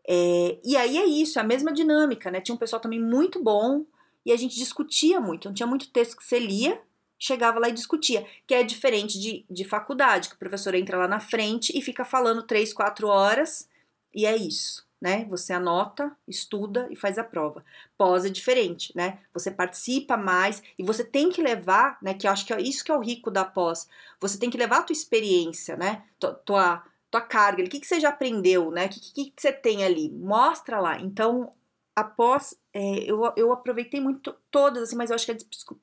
É, 0.08 0.58
e 0.64 0.76
aí 0.76 0.98
é 0.98 1.06
isso, 1.06 1.38
é 1.38 1.42
a 1.42 1.44
mesma 1.44 1.72
dinâmica, 1.72 2.30
né? 2.30 2.40
Tinha 2.40 2.54
um 2.54 2.58
pessoal 2.58 2.80
também 2.80 3.00
muito 3.00 3.42
bom 3.42 3.84
e 4.24 4.32
a 4.32 4.36
gente 4.36 4.56
discutia 4.56 5.20
muito. 5.20 5.48
Não 5.48 5.54
tinha 5.54 5.66
muito 5.66 5.90
texto 5.90 6.16
que 6.16 6.24
você 6.24 6.38
lia, 6.38 6.80
chegava 7.18 7.58
lá 7.58 7.68
e 7.68 7.72
discutia, 7.72 8.26
que 8.46 8.54
é 8.54 8.62
diferente 8.62 9.18
de, 9.18 9.44
de 9.48 9.64
faculdade, 9.64 10.28
que 10.28 10.34
o 10.34 10.38
professor 10.38 10.74
entra 10.74 10.98
lá 10.98 11.06
na 11.06 11.20
frente 11.20 11.76
e 11.76 11.80
fica 11.80 12.04
falando 12.04 12.42
três, 12.42 12.72
quatro 12.72 13.06
horas 13.06 13.68
e 14.14 14.26
é 14.26 14.36
isso, 14.36 14.86
né? 15.00 15.24
Você 15.26 15.52
anota, 15.52 16.14
estuda 16.26 16.88
e 16.90 16.96
faz 16.96 17.18
a 17.18 17.24
prova. 17.24 17.64
Pós 17.96 18.24
é 18.24 18.28
diferente, 18.28 18.92
né? 18.96 19.20
Você 19.32 19.50
participa 19.50 20.16
mais 20.16 20.62
e 20.78 20.82
você 20.82 21.04
tem 21.04 21.30
que 21.30 21.40
levar, 21.40 21.96
né? 22.02 22.12
Que 22.12 22.26
eu 22.26 22.32
acho 22.32 22.44
que 22.44 22.52
é 22.52 22.60
isso 22.60 22.84
que 22.84 22.90
é 22.90 22.96
o 22.96 23.00
rico 23.00 23.30
da 23.30 23.44
pós. 23.44 23.88
Você 24.20 24.38
tem 24.38 24.50
que 24.50 24.58
levar 24.58 24.78
a 24.78 24.82
tua 24.82 24.92
experiência, 24.92 25.76
né? 25.76 26.02
Tua, 26.18 26.34
tua 26.34 26.84
tua 27.12 27.20
carga, 27.20 27.62
o 27.62 27.68
que, 27.68 27.78
que 27.78 27.86
você 27.86 28.00
já 28.00 28.08
aprendeu, 28.08 28.70
né? 28.70 28.86
O 28.86 28.88
que, 28.88 29.00
que, 29.00 29.30
que 29.30 29.42
você 29.42 29.52
tem 29.52 29.84
ali? 29.84 30.10
Mostra 30.10 30.80
lá. 30.80 30.98
Então, 30.98 31.52
após, 31.94 32.56
é, 32.72 33.00
eu, 33.00 33.30
eu 33.36 33.52
aproveitei 33.52 34.00
muito 34.00 34.34
todas, 34.50 34.84
assim, 34.84 34.96
mas 34.96 35.10
eu 35.10 35.14
acho 35.14 35.26
que 35.26 35.34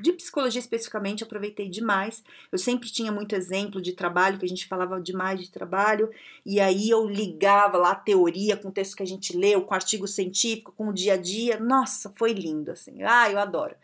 de 0.02 0.14
psicologia 0.14 0.60
especificamente 0.60 1.22
eu 1.22 1.28
aproveitei 1.28 1.70
demais. 1.70 2.24
Eu 2.52 2.58
sempre 2.58 2.90
tinha 2.90 3.12
muito 3.12 3.36
exemplo 3.36 3.80
de 3.80 3.94
trabalho, 3.94 4.40
que 4.40 4.46
a 4.46 4.50
gente 4.50 4.68
falava 4.68 5.00
demais 5.00 5.40
de 5.40 5.52
trabalho, 5.52 6.10
e 6.44 6.60
aí 6.60 6.90
eu 6.90 7.06
ligava 7.08 7.78
lá 7.78 7.92
a 7.92 7.96
teoria 7.96 8.58
com 8.58 8.70
o 8.70 8.72
texto 8.72 8.96
que 8.96 9.04
a 9.04 9.08
gente 9.08 9.38
leu, 9.38 9.62
com 9.62 9.76
artigo 9.76 10.08
científico, 10.08 10.74
com 10.76 10.90
o 10.90 10.94
dia 10.94 11.14
a 11.14 11.18
dia. 11.18 11.60
Nossa, 11.60 12.12
foi 12.18 12.34
lindo, 12.34 12.72
assim. 12.72 13.04
Ah, 13.04 13.30
eu 13.30 13.38
adoro. 13.38 13.76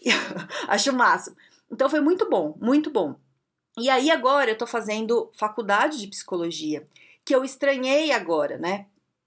acho 0.68 0.90
massa. 0.94 1.36
Então 1.70 1.90
foi 1.90 2.00
muito 2.00 2.30
bom, 2.30 2.56
muito 2.58 2.90
bom. 2.90 3.16
E 3.76 3.90
aí 3.90 4.10
agora 4.10 4.50
eu 4.50 4.58
tô 4.58 4.66
fazendo 4.66 5.30
faculdade 5.34 5.98
de 5.98 6.06
psicologia, 6.06 6.86
que 7.24 7.34
eu 7.34 7.44
estranhei 7.44 8.12
agora, 8.12 8.56
né? 8.56 8.86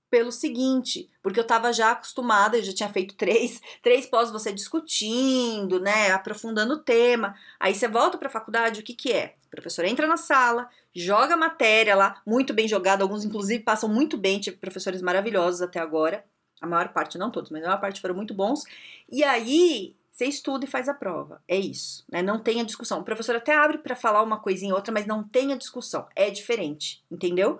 Pelo 0.09 0.31
seguinte, 0.31 1.09
porque 1.21 1.37
eu 1.37 1.43
estava 1.43 1.73
já 1.73 1.91
acostumada, 1.91 2.57
eu 2.57 2.63
já 2.63 2.73
tinha 2.73 2.87
feito 2.87 3.15
três, 3.15 3.59
três 3.83 4.05
pós 4.05 4.31
você 4.31 4.53
discutindo, 4.53 5.81
né, 5.81 6.11
aprofundando 6.11 6.75
o 6.75 6.79
tema. 6.79 7.35
Aí 7.59 7.75
você 7.75 7.89
volta 7.89 8.17
para 8.17 8.29
a 8.29 8.31
faculdade, 8.31 8.79
o 8.79 8.83
que 8.83 8.93
que 8.93 9.11
é? 9.11 9.35
O 9.47 9.49
professor 9.49 9.83
entra 9.83 10.07
na 10.07 10.15
sala, 10.15 10.69
joga 10.95 11.33
a 11.33 11.37
matéria 11.37 11.93
lá, 11.93 12.21
muito 12.25 12.53
bem 12.53 12.69
jogado, 12.69 13.01
alguns 13.01 13.25
inclusive 13.25 13.63
passam 13.63 13.89
muito 13.89 14.17
bem, 14.17 14.39
tive 14.39 14.55
professores 14.55 15.01
maravilhosos 15.01 15.61
até 15.61 15.79
agora. 15.79 16.23
A 16.61 16.65
maior 16.65 16.89
parte, 16.93 17.17
não 17.17 17.29
todos, 17.29 17.51
mas 17.51 17.61
a 17.63 17.67
maior 17.67 17.81
parte 17.81 17.99
foram 17.99 18.15
muito 18.15 18.33
bons. 18.33 18.63
E 19.11 19.23
aí 19.25 19.95
você 20.17 20.25
estuda 20.25 20.65
e 20.65 20.67
faz 20.67 20.89
a 20.89 20.95
prova. 20.95 21.43
É 21.47 21.55
isso, 21.55 22.03
né? 22.11 22.23
Não 22.23 22.39
tem 22.41 22.59
a 22.59 22.63
discussão. 22.63 23.01
O 23.01 23.03
professor 23.03 23.35
até 23.35 23.53
abre 23.53 23.77
para 23.77 23.95
falar 23.95 24.23
uma 24.23 24.39
coisinha 24.39 24.73
outra, 24.73 24.91
mas 24.91 25.05
não 25.05 25.23
tem 25.23 25.53
a 25.53 25.55
discussão. 25.55 26.07
É 26.15 26.31
diferente, 26.31 27.03
entendeu? 27.11 27.59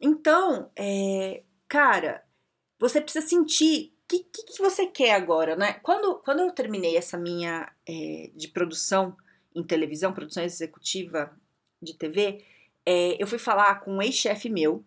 Então, 0.00 0.70
é, 0.76 1.42
cara, 1.66 2.22
você 2.78 3.00
precisa 3.00 3.26
sentir 3.26 3.92
que, 4.06 4.20
que, 4.20 4.44
que, 4.44 4.62
você 4.62 4.86
quer 4.86 5.12
agora, 5.16 5.56
né? 5.56 5.72
Quando, 5.82 6.14
quando 6.24 6.38
eu 6.38 6.52
terminei 6.52 6.96
essa 6.96 7.18
minha 7.18 7.68
é, 7.84 8.30
de 8.32 8.46
produção 8.46 9.16
em 9.52 9.64
televisão, 9.64 10.12
produção 10.12 10.44
executiva 10.44 11.36
de 11.82 11.94
TV, 11.94 12.44
é, 12.86 13.20
eu 13.20 13.26
fui 13.26 13.40
falar 13.40 13.80
com 13.80 13.94
um 13.94 14.02
ex-chefe 14.02 14.48
meu. 14.48 14.84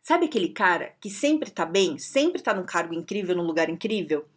Sabe 0.00 0.26
aquele 0.26 0.48
cara 0.48 0.92
que 1.00 1.08
sempre 1.08 1.52
tá 1.52 1.64
bem, 1.64 1.98
sempre 1.98 2.42
tá 2.42 2.52
num 2.52 2.66
cargo 2.66 2.94
incrível, 2.94 3.36
num 3.36 3.46
lugar 3.46 3.70
incrível? 3.70 4.28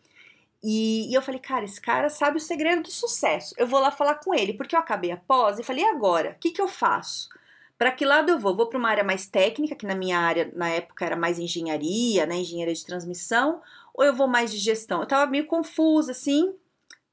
E, 0.63 1.11
e, 1.11 1.13
eu 1.13 1.21
falei, 1.21 1.39
cara, 1.39 1.65
esse 1.65 1.79
cara 1.79 2.09
sabe 2.09 2.37
o 2.37 2.41
segredo 2.41 2.83
do 2.83 2.91
sucesso. 2.91 3.53
Eu 3.57 3.67
vou 3.67 3.79
lá 3.79 3.91
falar 3.91 4.15
com 4.15 4.33
ele, 4.33 4.53
porque 4.53 4.75
eu 4.75 4.79
acabei 4.79 5.11
a 5.11 5.17
pós 5.17 5.59
e 5.59 5.63
falei, 5.63 5.83
e 5.83 5.87
agora? 5.87 6.31
O 6.31 6.39
que, 6.39 6.51
que 6.51 6.61
eu 6.61 6.67
faço? 6.67 7.29
Para 7.77 7.91
que 7.91 8.05
lado 8.05 8.31
eu 8.31 8.39
vou? 8.39 8.55
Vou 8.55 8.67
para 8.67 8.79
uma 8.79 8.89
área 8.89 9.03
mais 9.03 9.27
técnica, 9.27 9.75
que 9.75 9.85
na 9.85 9.95
minha 9.95 10.17
área, 10.17 10.51
na 10.55 10.69
época, 10.69 11.05
era 11.05 11.15
mais 11.15 11.37
engenharia, 11.37 12.25
né? 12.25 12.37
Engenharia 12.37 12.73
de 12.73 12.85
transmissão, 12.85 13.61
ou 13.93 14.03
eu 14.03 14.15
vou 14.15 14.27
mais 14.27 14.51
de 14.51 14.57
gestão? 14.57 15.01
Eu 15.01 15.07
tava 15.07 15.29
meio 15.29 15.45
confusa, 15.45 16.11
assim. 16.11 16.55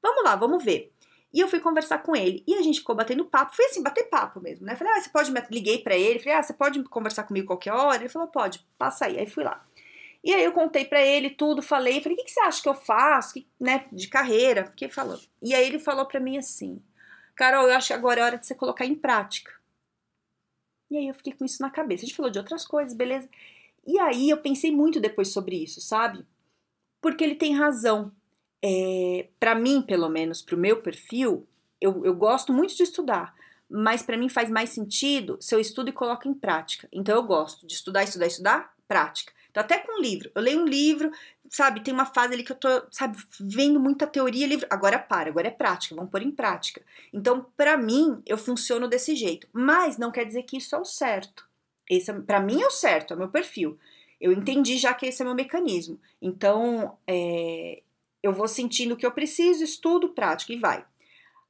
Vamos 0.01 0.25
lá, 0.25 0.37
vamos 0.37 0.65
ver. 0.65 0.93
E 1.33 1.41
eu 1.41 1.49
fui 1.49 1.61
conversar 1.61 1.99
com 1.99 2.15
ele. 2.15 2.45
E 2.47 2.55
a 2.55 2.63
gente 2.63 2.81
ficou 2.81 2.95
batendo 2.95 3.25
papo. 3.25 3.57
Foi 3.57 3.65
assim, 3.67 3.83
bater 3.83 4.05
papo 4.05 4.41
mesmo, 4.41 4.67
né? 4.67 4.77
Falei, 4.77 4.93
ah, 4.93 5.01
você 5.01 5.09
pode 5.09 5.33
me. 5.33 5.43
Liguei 5.51 5.79
para 5.79 5.97
ele. 5.97 6.19
Falei, 6.19 6.35
ah, 6.35 6.43
você 6.43 6.53
pode 6.53 6.83
conversar 6.85 7.25
comigo 7.25 7.47
qualquer 7.47 7.73
hora? 7.73 8.03
Ele 8.03 8.09
falou, 8.09 8.29
pode, 8.29 8.65
passa 8.79 9.07
aí. 9.07 9.19
Aí 9.19 9.27
fui 9.27 9.43
lá. 9.43 9.65
E 10.25 10.33
aí 10.33 10.45
eu 10.45 10.53
contei 10.53 10.85
para 10.85 11.05
ele 11.05 11.31
tudo, 11.31 11.63
falei, 11.63 12.01
falei, 12.01 12.15
o 12.15 12.19
que, 12.19 12.25
que, 12.25 12.31
você 12.31 12.41
acha 12.41 12.63
que 12.63 12.69
eu 12.69 12.75
faço, 12.75 13.35
que, 13.35 13.47
né, 13.59 13.87
de 13.93 14.07
carreira? 14.07 14.65
Porque 14.65 14.89
falou. 14.89 15.19
E 15.43 15.55
aí 15.55 15.67
ele 15.67 15.79
falou 15.79 16.07
para 16.07 16.21
mim 16.21 16.39
assim, 16.39 16.81
Carol, 17.35 17.67
eu 17.67 17.75
acho 17.75 17.89
que 17.89 17.93
agora 17.93 18.21
é 18.21 18.25
hora 18.25 18.39
de 18.39 18.47
você 18.47 18.55
colocar 18.55 18.87
em 18.87 18.95
prática. 18.95 19.53
E 20.91 20.97
aí 20.97 21.09
eu 21.09 21.15
fiquei 21.15 21.33
com 21.33 21.45
isso 21.45 21.61
na 21.61 21.71
cabeça. 21.71 22.05
A 22.05 22.07
gente 22.07 22.17
falou 22.17 22.31
de 22.31 22.39
outras 22.39 22.65
coisas, 22.65 22.95
beleza? 22.95 23.29
E 23.85 23.99
aí 23.99 24.31
eu 24.31 24.37
pensei 24.37 24.71
muito 24.71 25.01
depois 25.01 25.29
sobre 25.29 25.57
isso, 25.57 25.81
sabe? 25.81 26.25
porque 27.03 27.25
ele 27.25 27.35
tem 27.35 27.55
razão. 27.55 28.13
É, 28.65 29.27
para 29.41 29.57
mim, 29.57 29.83
pelo 29.83 30.09
menos, 30.09 30.41
para 30.41 30.55
o 30.55 30.59
meu 30.59 30.81
perfil, 30.81 31.47
eu, 31.81 32.07
eu 32.07 32.15
gosto 32.15 32.53
muito 32.53 32.75
de 32.77 32.85
estudar, 32.85 33.35
mas 33.69 34.03
para 34.03 34.17
mim 34.17 34.29
faz 34.29 34.49
mais 34.49 34.71
sentido 34.71 35.37
se 35.41 35.53
eu 35.53 35.59
estudo 35.59 35.91
e 35.91 35.93
coloco 35.93 36.29
em 36.29 36.33
prática. 36.33 36.89
Então 36.93 37.17
eu 37.17 37.25
gosto 37.25 37.67
de 37.67 37.75
estudar, 37.75 38.05
estudar, 38.05 38.27
estudar, 38.27 38.75
prática. 38.87 39.33
Então, 39.53 39.63
até 39.63 39.79
com 39.79 40.01
livro. 40.01 40.31
Eu 40.35 40.41
leio 40.41 40.63
um 40.63 40.65
livro, 40.65 41.13
sabe, 41.49 41.83
tem 41.83 41.93
uma 41.93 42.07
fase 42.07 42.33
ali 42.33 42.43
que 42.43 42.53
eu 42.53 42.57
tô, 42.57 42.69
sabe, 42.91 43.19
vendo 43.39 43.79
muita 43.79 44.07
teoria, 44.07 44.47
livro. 44.47 44.67
Agora 44.71 44.99
para, 44.99 45.29
agora 45.29 45.49
é 45.49 45.51
prática, 45.51 45.95
vamos 45.95 46.11
pôr 46.11 46.23
em 46.23 46.31
prática. 46.31 46.83
Então, 47.13 47.47
para 47.55 47.77
mim, 47.77 48.23
eu 48.25 48.39
funciono 48.39 48.89
desse 48.89 49.15
jeito. 49.15 49.47
Mas 49.53 49.99
não 49.99 50.11
quer 50.11 50.25
dizer 50.25 50.45
que 50.45 50.57
isso 50.57 50.75
é 50.75 50.79
o 50.79 50.85
certo. 50.87 51.47
Esse, 51.89 52.11
é, 52.11 52.15
para 52.15 52.41
mim 52.41 52.63
é 52.63 52.67
o 52.67 52.71
certo, 52.71 53.13
é 53.13 53.15
o 53.15 53.19
meu 53.19 53.29
perfil. 53.29 53.79
Eu 54.19 54.33
entendi 54.33 54.79
já 54.79 54.95
que 54.95 55.05
esse 55.05 55.21
é 55.21 55.25
meu 55.25 55.35
mecanismo. 55.35 56.01
Então, 56.21 56.97
é, 57.07 57.83
eu 58.23 58.33
vou 58.33 58.49
sentindo 58.49 58.95
o 58.95 58.97
que 58.97 59.05
eu 59.05 59.13
preciso, 59.13 59.63
estudo, 59.63 60.09
prático 60.09 60.53
e 60.53 60.57
vai. 60.57 60.83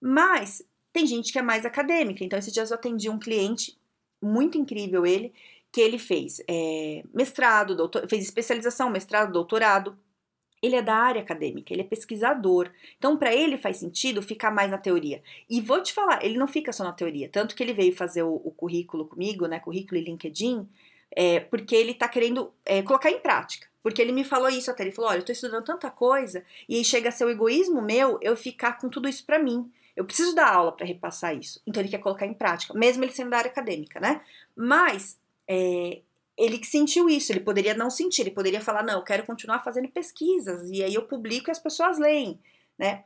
Mas 0.00 0.61
tem 0.92 1.06
gente 1.06 1.32
que 1.32 1.38
é 1.38 1.42
mais 1.42 1.64
acadêmica. 1.64 2.25
Então, 2.25 2.37
esses 2.37 2.52
dias 2.52 2.73
eu 2.73 2.76
atendi 2.76 3.09
um 3.09 3.18
cliente, 3.18 3.78
muito 4.21 4.59
incrível 4.59 5.06
ele, 5.06 5.32
que 5.72 5.80
ele 5.80 5.98
fez 5.98 6.40
é, 6.46 7.02
mestrado, 7.12 7.74
doutor, 7.74 8.06
fez 8.06 8.22
especialização, 8.22 8.90
mestrado, 8.90 9.32
doutorado. 9.32 9.98
Ele 10.62 10.76
é 10.76 10.82
da 10.82 10.94
área 10.94 11.20
acadêmica, 11.20 11.72
ele 11.72 11.82
é 11.82 11.84
pesquisador. 11.84 12.70
Então, 12.96 13.16
para 13.16 13.34
ele 13.34 13.56
faz 13.56 13.78
sentido 13.78 14.22
ficar 14.22 14.52
mais 14.52 14.70
na 14.70 14.78
teoria. 14.78 15.20
E 15.50 15.60
vou 15.60 15.82
te 15.82 15.92
falar, 15.92 16.24
ele 16.24 16.38
não 16.38 16.46
fica 16.46 16.72
só 16.72 16.84
na 16.84 16.92
teoria. 16.92 17.28
Tanto 17.28 17.56
que 17.56 17.62
ele 17.62 17.72
veio 17.72 17.96
fazer 17.96 18.22
o, 18.22 18.34
o 18.34 18.52
currículo 18.52 19.06
comigo, 19.06 19.46
né? 19.46 19.58
Currículo 19.58 20.00
e 20.00 20.04
LinkedIn 20.04 20.68
é, 21.14 21.40
porque 21.40 21.74
ele 21.74 21.92
está 21.92 22.08
querendo 22.08 22.52
é, 22.64 22.82
colocar 22.82 23.10
em 23.10 23.20
prática. 23.20 23.66
Porque 23.82 24.00
ele 24.00 24.12
me 24.12 24.24
falou 24.24 24.48
isso 24.48 24.70
até. 24.70 24.82
Ele 24.82 24.92
falou: 24.92 25.10
olha, 25.10 25.18
eu 25.18 25.20
estou 25.20 25.32
estudando 25.32 25.64
tanta 25.64 25.90
coisa 25.90 26.44
e 26.68 26.76
aí 26.76 26.84
chega 26.84 27.08
a 27.08 27.12
ser 27.12 27.24
o 27.24 27.30
egoísmo 27.30 27.82
meu 27.82 28.18
eu 28.22 28.36
ficar 28.36 28.78
com 28.78 28.88
tudo 28.88 29.08
isso 29.08 29.24
para 29.24 29.38
mim. 29.38 29.70
Eu 29.94 30.04
preciso 30.04 30.34
dar 30.34 30.48
aula 30.48 30.72
para 30.72 30.86
repassar 30.86 31.36
isso. 31.36 31.60
Então 31.66 31.82
ele 31.82 31.90
quer 31.90 31.98
colocar 31.98 32.26
em 32.26 32.32
prática, 32.32 32.72
mesmo 32.72 33.04
ele 33.04 33.12
sendo 33.12 33.30
da 33.30 33.38
área 33.38 33.50
acadêmica, 33.50 34.00
né? 34.00 34.22
Mas 34.56 35.18
é, 35.49 36.02
ele 36.37 36.58
que 36.58 36.66
sentiu 36.66 37.08
isso, 37.08 37.32
ele 37.32 37.40
poderia 37.40 37.75
não 37.75 37.90
sentir, 37.90 38.22
ele 38.22 38.30
poderia 38.30 38.61
falar: 38.61 38.82
não, 38.82 38.94
eu 38.94 39.04
quero 39.04 39.25
continuar 39.25 39.61
fazendo 39.61 39.88
pesquisas 39.88 40.70
e 40.70 40.82
aí 40.82 40.94
eu 40.94 41.06
publico 41.06 41.50
e 41.50 41.52
as 41.52 41.58
pessoas 41.58 41.99
leem, 41.99 42.40
né? 42.78 43.04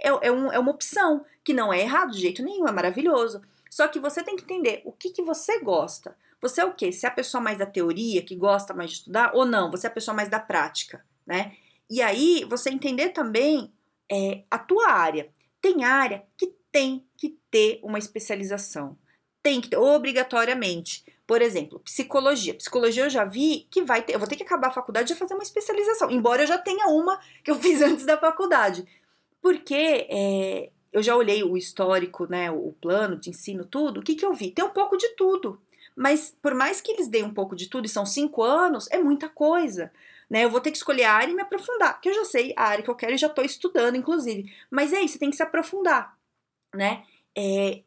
É, 0.00 0.08
é, 0.08 0.32
um, 0.32 0.52
é 0.52 0.58
uma 0.58 0.70
opção 0.70 1.24
que 1.44 1.52
não 1.52 1.72
é 1.72 1.80
errado 1.80 2.12
de 2.12 2.20
jeito 2.20 2.42
nenhum, 2.42 2.68
é 2.68 2.72
maravilhoso. 2.72 3.42
Só 3.70 3.88
que 3.88 3.98
você 3.98 4.22
tem 4.22 4.36
que 4.36 4.44
entender 4.44 4.80
o 4.84 4.92
que, 4.92 5.10
que 5.10 5.22
você 5.22 5.60
gosta. 5.60 6.16
Você 6.40 6.60
é 6.60 6.64
o 6.64 6.72
quê? 6.72 6.92
Você 6.92 7.04
é 7.04 7.08
a 7.08 7.12
pessoa 7.12 7.42
mais 7.42 7.58
da 7.58 7.66
teoria, 7.66 8.22
que 8.22 8.36
gosta 8.36 8.72
mais 8.72 8.90
de 8.90 8.96
estudar, 8.98 9.32
ou 9.34 9.44
não? 9.44 9.70
Você 9.70 9.86
é 9.86 9.90
a 9.90 9.92
pessoa 9.92 10.14
mais 10.14 10.28
da 10.28 10.38
prática, 10.38 11.04
né? 11.26 11.56
E 11.90 12.00
aí, 12.00 12.44
você 12.48 12.70
entender 12.70 13.10
também 13.10 13.72
é, 14.10 14.44
a 14.50 14.58
tua 14.58 14.90
área. 14.90 15.28
Tem 15.60 15.84
área 15.84 16.24
que 16.36 16.54
tem 16.70 17.04
que 17.16 17.36
ter 17.50 17.80
uma 17.82 17.98
especialização. 17.98 18.96
Tem 19.42 19.60
que 19.60 19.70
ter, 19.70 19.76
obrigatoriamente. 19.76 21.04
Por 21.28 21.42
exemplo, 21.42 21.78
psicologia. 21.80 22.54
Psicologia 22.54 23.04
eu 23.04 23.10
já 23.10 23.22
vi 23.22 23.68
que 23.70 23.82
vai 23.82 24.00
ter. 24.00 24.14
Eu 24.14 24.18
vou 24.18 24.26
ter 24.26 24.34
que 24.34 24.42
acabar 24.42 24.68
a 24.68 24.72
faculdade 24.72 25.12
e 25.12 25.16
fazer 25.16 25.34
uma 25.34 25.42
especialização. 25.42 26.10
Embora 26.10 26.42
eu 26.42 26.46
já 26.46 26.56
tenha 26.56 26.86
uma 26.86 27.20
que 27.44 27.50
eu 27.50 27.54
fiz 27.60 27.82
antes 27.82 28.06
da 28.06 28.16
faculdade. 28.16 28.88
Porque 29.42 30.06
é, 30.08 30.70
eu 30.90 31.02
já 31.02 31.14
olhei 31.14 31.44
o 31.44 31.54
histórico, 31.54 32.26
né? 32.26 32.50
O 32.50 32.72
plano 32.80 33.14
de 33.14 33.28
ensino, 33.28 33.66
tudo. 33.66 34.00
O 34.00 34.02
que, 34.02 34.14
que 34.14 34.24
eu 34.24 34.32
vi? 34.32 34.50
Tem 34.52 34.64
um 34.64 34.70
pouco 34.70 34.96
de 34.96 35.06
tudo. 35.16 35.60
Mas 35.94 36.34
por 36.40 36.54
mais 36.54 36.80
que 36.80 36.92
eles 36.92 37.08
deem 37.08 37.24
um 37.24 37.34
pouco 37.34 37.54
de 37.54 37.68
tudo, 37.68 37.84
e 37.84 37.90
são 37.90 38.06
cinco 38.06 38.42
anos, 38.42 38.88
é 38.90 38.96
muita 38.96 39.28
coisa. 39.28 39.92
Né? 40.30 40.46
Eu 40.46 40.50
vou 40.50 40.62
ter 40.62 40.70
que 40.70 40.78
escolher 40.78 41.04
a 41.04 41.12
área 41.12 41.30
e 41.30 41.34
me 41.34 41.42
aprofundar, 41.42 41.92
porque 41.92 42.08
eu 42.08 42.14
já 42.14 42.24
sei 42.24 42.54
a 42.56 42.68
área 42.68 42.82
que 42.82 42.88
eu 42.88 42.94
quero 42.94 43.12
e 43.12 43.18
já 43.18 43.26
estou 43.26 43.44
estudando, 43.44 43.96
inclusive. 43.96 44.50
Mas 44.70 44.94
é 44.94 45.02
isso, 45.02 45.14
você 45.14 45.18
tem 45.18 45.28
que 45.30 45.36
se 45.36 45.42
aprofundar, 45.42 46.16
né? 46.74 47.04
É, 47.36 47.82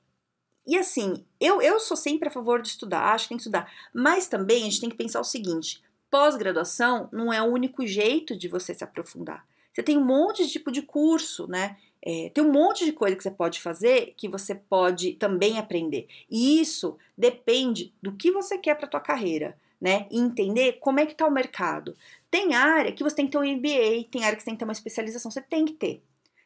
e 0.72 0.78
assim, 0.78 1.26
eu, 1.38 1.62
eu 1.62 1.82
sou 1.82 1.98
sempre 1.98 2.30
a 2.30 2.32
favor 2.32 2.62
de 2.62 2.70
estudar, 2.70 3.14
acho 3.14 3.26
que 3.26 3.30
tem 3.30 3.38
que 3.38 3.42
estudar. 3.42 3.70
Mas 3.94 4.30
também 4.30 4.62
a 4.62 4.64
gente 4.64 4.80
tem 4.80 4.90
que 4.90 4.96
pensar 4.96 5.20
o 5.20 5.26
seguinte: 5.26 5.84
pós-graduação 6.10 7.10
não 7.12 7.34
é 7.34 7.42
o 7.42 7.52
único 7.52 7.86
jeito 7.86 8.38
de 8.38 8.48
você 8.48 8.74
se 8.74 8.82
aprofundar. 8.82 9.46
Você 9.74 9.84
tem 9.84 9.98
um 9.98 10.06
monte 10.06 10.46
de 10.46 10.50
tipo 10.50 10.72
de 10.72 10.82
curso, 10.82 11.46
né? 11.46 11.76
É, 12.02 12.32
tem 12.34 12.42
um 12.42 12.54
monte 12.54 12.86
de 12.86 12.94
coisa 12.94 13.18
que 13.18 13.22
você 13.22 13.30
pode 13.30 13.60
fazer 13.60 14.14
que 14.16 14.30
você 14.30 14.56
pode 14.56 15.12
também 15.16 15.60
aprender. 15.60 16.08
E 16.30 16.62
isso 16.62 16.98
depende 17.18 17.94
do 18.02 18.14
que 18.14 18.32
você 18.32 18.58
quer 18.58 18.76
para 18.76 18.88
tua 18.88 19.02
carreira, 19.02 19.58
né? 19.80 20.08
E 20.10 20.18
entender 20.18 20.78
como 20.80 21.02
é 21.02 21.06
que 21.06 21.16
tá 21.16 21.28
o 21.28 21.32
mercado. 21.32 21.98
Tem 22.30 22.54
área 22.54 22.94
que 22.94 23.04
você 23.04 23.18
tem 23.18 23.26
que 23.26 23.34
ter 23.34 23.38
um 23.40 23.58
MBA, 23.58 24.08
tem 24.10 24.24
área 24.24 24.38
que 24.38 24.42
você 24.42 24.46
tem 24.46 24.56
que 24.56 24.60
ter 24.60 24.66
uma 24.66 24.72
especialização, 24.72 25.30
você 25.30 25.42
tem 25.42 25.66
que 25.66 25.74
ter. 25.74 26.02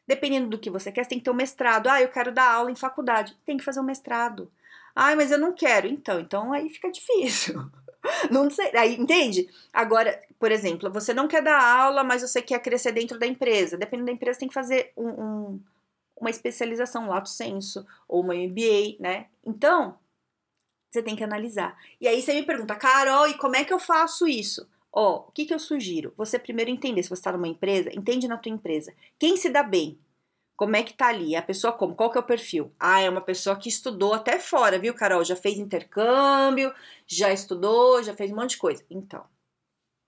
Dependendo 0.06 0.48
do 0.48 0.58
que 0.58 0.70
você 0.70 0.92
quer, 0.92 1.04
você 1.04 1.10
tem 1.10 1.18
que 1.18 1.24
ter 1.24 1.30
um 1.30 1.34
mestrado. 1.34 1.88
Ah, 1.88 2.00
eu 2.00 2.08
quero 2.08 2.32
dar 2.32 2.50
aula 2.50 2.70
em 2.70 2.76
faculdade. 2.76 3.36
Tem 3.44 3.56
que 3.56 3.64
fazer 3.64 3.80
um 3.80 3.84
mestrado. 3.84 4.50
Ah, 4.94 5.14
mas 5.16 5.30
eu 5.30 5.38
não 5.38 5.52
quero. 5.52 5.86
Então, 5.86 6.20
então 6.20 6.52
aí 6.52 6.70
fica 6.70 6.90
difícil. 6.90 7.60
Não 8.30 8.48
sei, 8.48 8.70
aí, 8.76 8.94
entende? 8.94 9.48
Agora, 9.72 10.22
por 10.38 10.52
exemplo, 10.52 10.88
você 10.88 11.12
não 11.12 11.26
quer 11.26 11.42
dar 11.42 11.60
aula, 11.60 12.04
mas 12.04 12.22
você 12.22 12.40
quer 12.40 12.60
crescer 12.60 12.92
dentro 12.92 13.18
da 13.18 13.26
empresa. 13.26 13.76
Dependendo 13.76 14.06
da 14.06 14.12
empresa, 14.12 14.38
tem 14.38 14.46
que 14.46 14.54
fazer 14.54 14.92
um, 14.96 15.08
um, 15.08 15.60
uma 16.16 16.30
especialização, 16.30 17.08
lato 17.08 17.28
senso, 17.28 17.84
ou 18.06 18.22
uma 18.22 18.32
MBA, 18.32 18.96
né? 19.00 19.26
Então, 19.44 19.98
você 20.88 21.02
tem 21.02 21.16
que 21.16 21.24
analisar. 21.24 21.76
E 22.00 22.06
aí 22.06 22.22
você 22.22 22.32
me 22.32 22.46
pergunta, 22.46 22.76
Carol, 22.76 23.26
e 23.26 23.34
como 23.34 23.56
é 23.56 23.64
que 23.64 23.72
eu 23.72 23.78
faço 23.78 24.26
isso? 24.26 24.68
Ó, 24.98 25.26
o 25.28 25.32
que, 25.32 25.44
que 25.44 25.52
eu 25.52 25.58
sugiro? 25.58 26.14
Você 26.16 26.38
primeiro 26.38 26.70
entender, 26.70 27.02
se 27.02 27.10
você 27.10 27.20
está 27.20 27.30
numa 27.30 27.46
empresa, 27.46 27.90
entende 27.94 28.26
na 28.26 28.38
tua 28.38 28.50
empresa. 28.50 28.94
Quem 29.18 29.36
se 29.36 29.50
dá 29.50 29.62
bem? 29.62 29.98
Como 30.56 30.74
é 30.74 30.82
que 30.82 30.94
tá 30.94 31.08
ali? 31.08 31.36
A 31.36 31.42
pessoa 31.42 31.70
como? 31.74 31.94
Qual 31.94 32.10
que 32.10 32.16
é 32.16 32.20
o 32.20 32.24
perfil? 32.24 32.72
Ah, 32.80 33.02
é 33.02 33.10
uma 33.10 33.20
pessoa 33.20 33.56
que 33.56 33.68
estudou 33.68 34.14
até 34.14 34.38
fora, 34.38 34.78
viu, 34.78 34.94
Carol? 34.94 35.22
Já 35.22 35.36
fez 35.36 35.58
intercâmbio, 35.58 36.72
já 37.06 37.30
estudou, 37.30 38.02
já 38.02 38.14
fez 38.14 38.32
um 38.32 38.36
monte 38.36 38.50
de 38.52 38.56
coisa. 38.56 38.82
Então, 38.88 39.22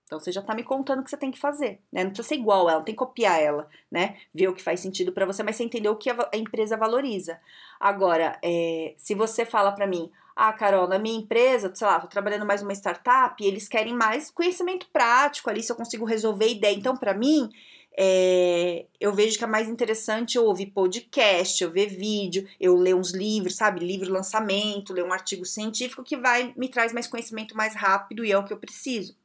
então 0.05 0.19
você 0.19 0.31
já 0.31 0.41
tá 0.41 0.55
me 0.55 0.63
contando 0.63 1.01
o 1.01 1.03
que 1.03 1.11
você 1.11 1.17
tem 1.17 1.29
que 1.29 1.39
fazer, 1.39 1.79
né? 1.91 2.03
Não 2.03 2.09
precisa 2.09 2.29
ser 2.29 2.35
igual 2.35 2.67
ela, 2.67 2.81
tem 2.81 2.95
que 2.95 2.99
copiar 2.99 3.39
ela, 3.39 3.69
né? 3.91 4.17
Ver 4.33 4.47
o 4.47 4.55
que 4.55 4.63
faz 4.63 4.79
sentido 4.79 5.11
para 5.11 5.23
você, 5.27 5.43
mas 5.43 5.55
você 5.55 5.63
entender 5.63 5.89
o 5.89 5.95
que 5.95 6.09
a 6.09 6.29
empresa 6.33 6.75
valoriza. 6.75 7.39
Agora, 7.79 8.39
é, 8.43 8.95
se 8.97 9.13
você 9.13 9.45
fala 9.45 9.71
para 9.71 9.85
mim, 9.85 10.11
ah, 10.41 10.53
Carol, 10.53 10.87
na 10.87 10.97
minha 10.97 11.19
empresa, 11.19 11.69
sei 11.75 11.85
lá, 11.85 11.99
tô 11.99 12.07
trabalhando 12.07 12.45
mais 12.45 12.61
uma 12.61 12.71
startup, 12.71 13.35
e 13.43 13.45
eles 13.45 13.67
querem 13.67 13.93
mais 13.93 14.31
conhecimento 14.31 14.87
prático 14.87 15.49
ali, 15.49 15.61
se 15.61 15.69
eu 15.69 15.75
consigo 15.75 16.05
resolver 16.05 16.47
ideia. 16.47 16.73
Então, 16.73 16.95
para 16.95 17.13
mim, 17.13 17.49
é, 17.97 18.85
eu 19.01 19.13
vejo 19.13 19.37
que 19.37 19.43
é 19.43 19.47
mais 19.47 19.67
interessante 19.67 20.37
eu 20.37 20.45
ouvir 20.45 20.67
podcast, 20.67 21.61
eu 21.61 21.69
ver 21.69 21.87
vídeo, 21.87 22.47
eu 22.57 22.73
ler 22.77 22.95
uns 22.95 23.11
livros, 23.11 23.57
sabe? 23.57 23.85
Livro 23.85 24.13
lançamento, 24.13 24.93
ler 24.93 25.03
um 25.03 25.11
artigo 25.11 25.43
científico 25.43 26.05
que 26.05 26.15
vai 26.15 26.53
me 26.55 26.69
traz 26.69 26.93
mais 26.93 27.05
conhecimento 27.05 27.53
mais 27.57 27.75
rápido 27.75 28.23
e 28.23 28.31
é 28.31 28.37
o 28.37 28.45
que 28.45 28.53
eu 28.53 28.57
preciso. 28.57 29.17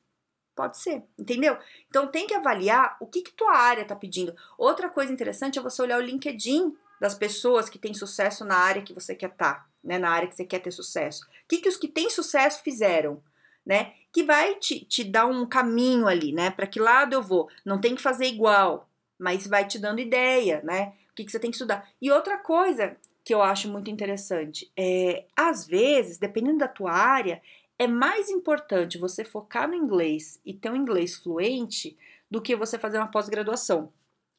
Pode 0.57 0.79
ser, 0.79 1.05
entendeu? 1.17 1.57
Então 1.89 2.09
tem 2.09 2.27
que 2.27 2.35
avaliar 2.35 2.97
o 3.01 3.07
que, 3.07 3.23
que 3.23 3.33
tua 3.33 3.57
área 3.57 3.83
está 3.83 3.95
pedindo. 3.95 4.35
Outra 4.59 4.89
coisa 4.89 5.13
interessante 5.13 5.61
é 5.61 5.63
você 5.63 5.81
olhar 5.81 5.99
o 5.99 6.05
LinkedIn 6.05 6.75
das 7.05 7.15
pessoas 7.15 7.69
que 7.69 7.79
têm 7.79 7.93
sucesso 7.93 8.45
na 8.45 8.57
área 8.57 8.83
que 8.83 8.95
você 8.95 9.15
quer 9.15 9.31
estar, 9.31 9.55
tá, 9.55 9.67
né? 9.83 9.99
Na 9.99 10.11
área 10.11 10.27
que 10.27 10.35
você 10.35 10.45
quer 10.45 10.61
ter 10.61 10.71
sucesso. 10.71 11.25
O 11.25 11.49
que, 11.49 11.59
que 11.59 11.69
os 11.69 11.77
que 11.77 11.87
têm 11.87 12.09
sucesso 12.09 12.63
fizeram? 12.63 13.23
né? 13.65 13.93
Que 14.13 14.23
vai 14.23 14.57
te, 14.57 14.85
te 14.85 15.03
dar 15.03 15.27
um 15.27 15.47
caminho 15.47 16.07
ali, 16.07 16.33
né? 16.33 16.51
Para 16.51 16.67
que 16.67 16.79
lado 16.79 17.15
eu 17.15 17.23
vou? 17.23 17.49
Não 17.65 17.81
tem 17.81 17.95
que 17.95 18.03
fazer 18.03 18.27
igual, 18.27 18.89
mas 19.19 19.47
vai 19.47 19.67
te 19.67 19.79
dando 19.79 20.01
ideia, 20.01 20.61
né? 20.63 20.93
O 21.11 21.15
que, 21.15 21.25
que 21.25 21.33
você 21.33 21.39
tem 21.39 21.51
que 21.51 21.57
estudar. 21.57 21.89
E 22.01 22.11
outra 22.11 22.37
coisa 22.37 22.97
que 23.25 23.33
eu 23.33 23.41
acho 23.41 23.69
muito 23.69 23.91
interessante 23.91 24.71
é, 24.77 25.25
às 25.35 25.67
vezes, 25.67 26.19
dependendo 26.19 26.59
da 26.59 26.69
tua 26.69 26.93
área, 26.93 27.41
é 27.79 27.87
mais 27.87 28.29
importante 28.29 28.99
você 28.99 29.25
focar 29.25 29.67
no 29.67 29.75
inglês 29.75 30.41
e 30.45 30.53
ter 30.53 30.71
um 30.71 30.77
inglês 30.77 31.17
fluente 31.17 31.97
do 32.31 32.43
que 32.43 32.55
você 32.55 32.79
fazer 32.79 32.99
uma 32.99 33.11
pós-graduação. 33.11 33.93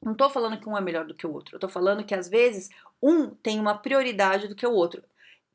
Não 0.05 0.11
estou 0.11 0.29
falando 0.29 0.59
que 0.59 0.69
um 0.69 0.77
é 0.77 0.81
melhor 0.81 1.05
do 1.05 1.15
que 1.15 1.25
o 1.25 1.33
outro, 1.33 1.55
eu 1.55 1.57
estou 1.57 1.69
falando 1.69 2.05
que 2.05 2.13
às 2.13 2.29
vezes 2.29 2.69
um 3.01 3.31
tem 3.31 3.59
uma 3.59 3.75
prioridade 3.75 4.47
do 4.47 4.55
que 4.55 4.65
o 4.65 4.71
outro. 4.71 5.03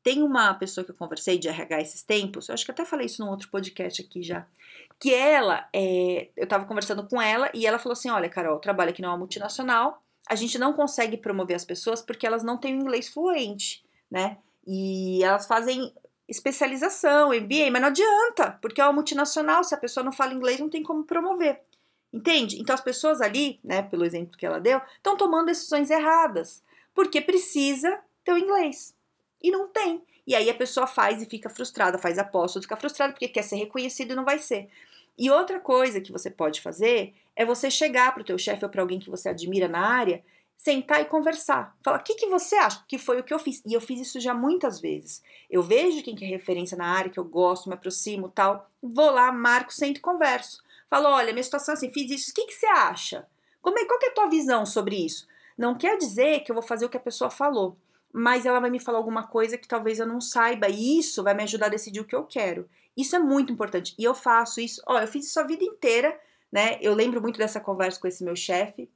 Tem 0.03 0.21
uma 0.21 0.53
pessoa 0.55 0.83
que 0.83 0.91
eu 0.91 0.95
conversei 0.95 1.37
de 1.37 1.47
RH 1.47 1.81
esses 1.81 2.03
tempos, 2.03 2.49
eu 2.49 2.53
acho 2.53 2.65
que 2.65 2.71
até 2.71 2.83
falei 2.83 3.05
isso 3.05 3.23
num 3.23 3.31
outro 3.31 3.49
podcast 3.49 4.01
aqui 4.01 4.21
já, 4.21 4.45
que 4.99 5.13
ela, 5.13 5.69
é, 5.73 6.29
eu 6.35 6.43
estava 6.43 6.65
conversando 6.65 7.07
com 7.07 7.21
ela 7.21 7.49
e 7.53 7.65
ela 7.65 7.79
falou 7.79 7.93
assim: 7.93 8.09
Olha, 8.09 8.29
Carol, 8.29 8.59
trabalho 8.59 8.91
aqui 8.91 9.01
numa 9.01 9.17
multinacional, 9.17 10.03
a 10.27 10.35
gente 10.35 10.59
não 10.59 10.73
consegue 10.73 11.17
promover 11.17 11.55
as 11.55 11.63
pessoas 11.63 12.01
porque 12.01 12.27
elas 12.27 12.43
não 12.43 12.57
têm 12.57 12.75
o 12.75 12.81
inglês 12.81 13.07
fluente, 13.07 13.83
né? 14.09 14.37
E 14.67 15.23
elas 15.23 15.47
fazem 15.47 15.93
especialização, 16.27 17.29
MBA, 17.29 17.71
mas 17.71 17.81
não 17.81 17.89
adianta, 17.89 18.57
porque 18.61 18.81
é 18.81 18.83
uma 18.83 18.93
multinacional, 18.93 19.63
se 19.63 19.73
a 19.73 19.77
pessoa 19.77 20.03
não 20.03 20.11
fala 20.11 20.33
inglês, 20.33 20.59
não 20.59 20.69
tem 20.69 20.83
como 20.83 21.03
promover. 21.03 21.61
Entende? 22.13 22.59
Então 22.59 22.73
as 22.73 22.81
pessoas 22.81 23.21
ali, 23.21 23.59
né, 23.63 23.81
pelo 23.81 24.03
exemplo 24.03 24.37
que 24.37 24.45
ela 24.45 24.59
deu, 24.59 24.81
estão 24.97 25.15
tomando 25.15 25.45
decisões 25.45 25.89
erradas, 25.89 26.61
porque 26.93 27.21
precisa 27.21 27.99
ter 28.23 28.33
o 28.33 28.37
inglês. 28.37 28.95
E 29.41 29.49
não 29.49 29.67
tem. 29.67 30.01
E 30.27 30.35
aí 30.35 30.49
a 30.49 30.53
pessoa 30.53 30.85
faz 30.85 31.21
e 31.21 31.25
fica 31.25 31.49
frustrada, 31.49 31.97
faz 31.97 32.17
aposta, 32.17 32.61
fica 32.61 32.75
frustrada 32.75 33.13
porque 33.13 33.27
quer 33.27 33.43
ser 33.43 33.55
reconhecido 33.55 34.11
e 34.11 34.15
não 34.15 34.25
vai 34.25 34.39
ser. 34.39 34.69
E 35.17 35.29
outra 35.29 35.59
coisa 35.59 36.01
que 36.01 36.11
você 36.11 36.29
pode 36.29 36.61
fazer 36.61 37.13
é 37.35 37.45
você 37.45 37.71
chegar 37.71 38.13
para 38.13 38.21
o 38.21 38.25
teu 38.25 38.37
chefe 38.37 38.63
ou 38.63 38.69
para 38.69 38.81
alguém 38.81 38.99
que 38.99 39.09
você 39.09 39.29
admira 39.29 39.67
na 39.67 39.79
área, 39.79 40.23
sentar 40.57 41.01
e 41.01 41.05
conversar. 41.05 41.75
Falar, 41.83 41.99
o 41.99 42.03
que, 42.03 42.13
que 42.13 42.27
você 42.27 42.55
acha 42.55 42.83
que 42.87 42.97
foi 42.97 43.19
o 43.19 43.23
que 43.23 43.33
eu 43.33 43.39
fiz? 43.39 43.63
E 43.65 43.73
eu 43.73 43.81
fiz 43.81 43.99
isso 43.99 44.19
já 44.19 44.33
muitas 44.33 44.79
vezes. 44.79 45.23
Eu 45.49 45.63
vejo 45.63 46.03
quem 46.03 46.15
que 46.15 46.23
é 46.23 46.27
referência 46.27 46.77
na 46.77 46.85
área, 46.85 47.09
que 47.09 47.19
eu 47.19 47.23
gosto, 47.23 47.67
me 47.67 47.73
aproximo 47.73 48.29
tal, 48.29 48.69
vou 48.81 49.09
lá, 49.09 49.31
marco, 49.31 49.73
sento 49.73 49.97
e 49.97 50.01
converso. 50.01 50.61
Falo, 50.91 51.07
olha, 51.07 51.31
minha 51.31 51.41
situação 51.41 51.73
é 51.73 51.77
assim, 51.77 51.89
fiz 51.89 52.11
isso, 52.11 52.31
o 52.31 52.33
que, 52.33 52.47
que 52.47 52.53
você 52.53 52.65
acha? 52.65 53.25
Como 53.61 53.79
é, 53.79 53.85
qual 53.85 53.97
é 54.03 54.07
a 54.07 54.13
tua 54.13 54.27
visão 54.27 54.65
sobre 54.65 54.97
isso? 54.97 55.25
Não 55.57 55.73
quer 55.73 55.97
dizer 55.97 56.41
que 56.41 56.51
eu 56.51 56.53
vou 56.53 56.61
fazer 56.61 56.85
o 56.85 56.89
que 56.89 56.97
a 56.97 56.99
pessoa 56.99 57.29
falou, 57.29 57.77
mas 58.11 58.45
ela 58.45 58.59
vai 58.59 58.69
me 58.69 58.77
falar 58.77 58.97
alguma 58.97 59.25
coisa 59.25 59.57
que 59.57 59.69
talvez 59.69 59.99
eu 59.99 60.05
não 60.05 60.19
saiba, 60.19 60.67
e 60.67 60.99
isso 60.99 61.23
vai 61.23 61.33
me 61.33 61.43
ajudar 61.43 61.67
a 61.67 61.69
decidir 61.69 62.01
o 62.01 62.05
que 62.05 62.13
eu 62.13 62.25
quero. 62.25 62.69
Isso 62.97 63.15
é 63.15 63.19
muito 63.19 63.53
importante. 63.53 63.95
E 63.97 64.03
eu 64.03 64.13
faço 64.13 64.59
isso, 64.59 64.83
ó, 64.85 64.99
eu 64.99 65.07
fiz 65.07 65.25
isso 65.25 65.39
a 65.39 65.43
vida 65.43 65.63
inteira, 65.63 66.19
né? 66.51 66.77
Eu 66.81 66.93
lembro 66.93 67.21
muito 67.21 67.37
dessa 67.37 67.61
conversa 67.61 67.97
com 67.97 68.09
esse 68.09 68.21
meu 68.21 68.35
chefe, 68.35 68.89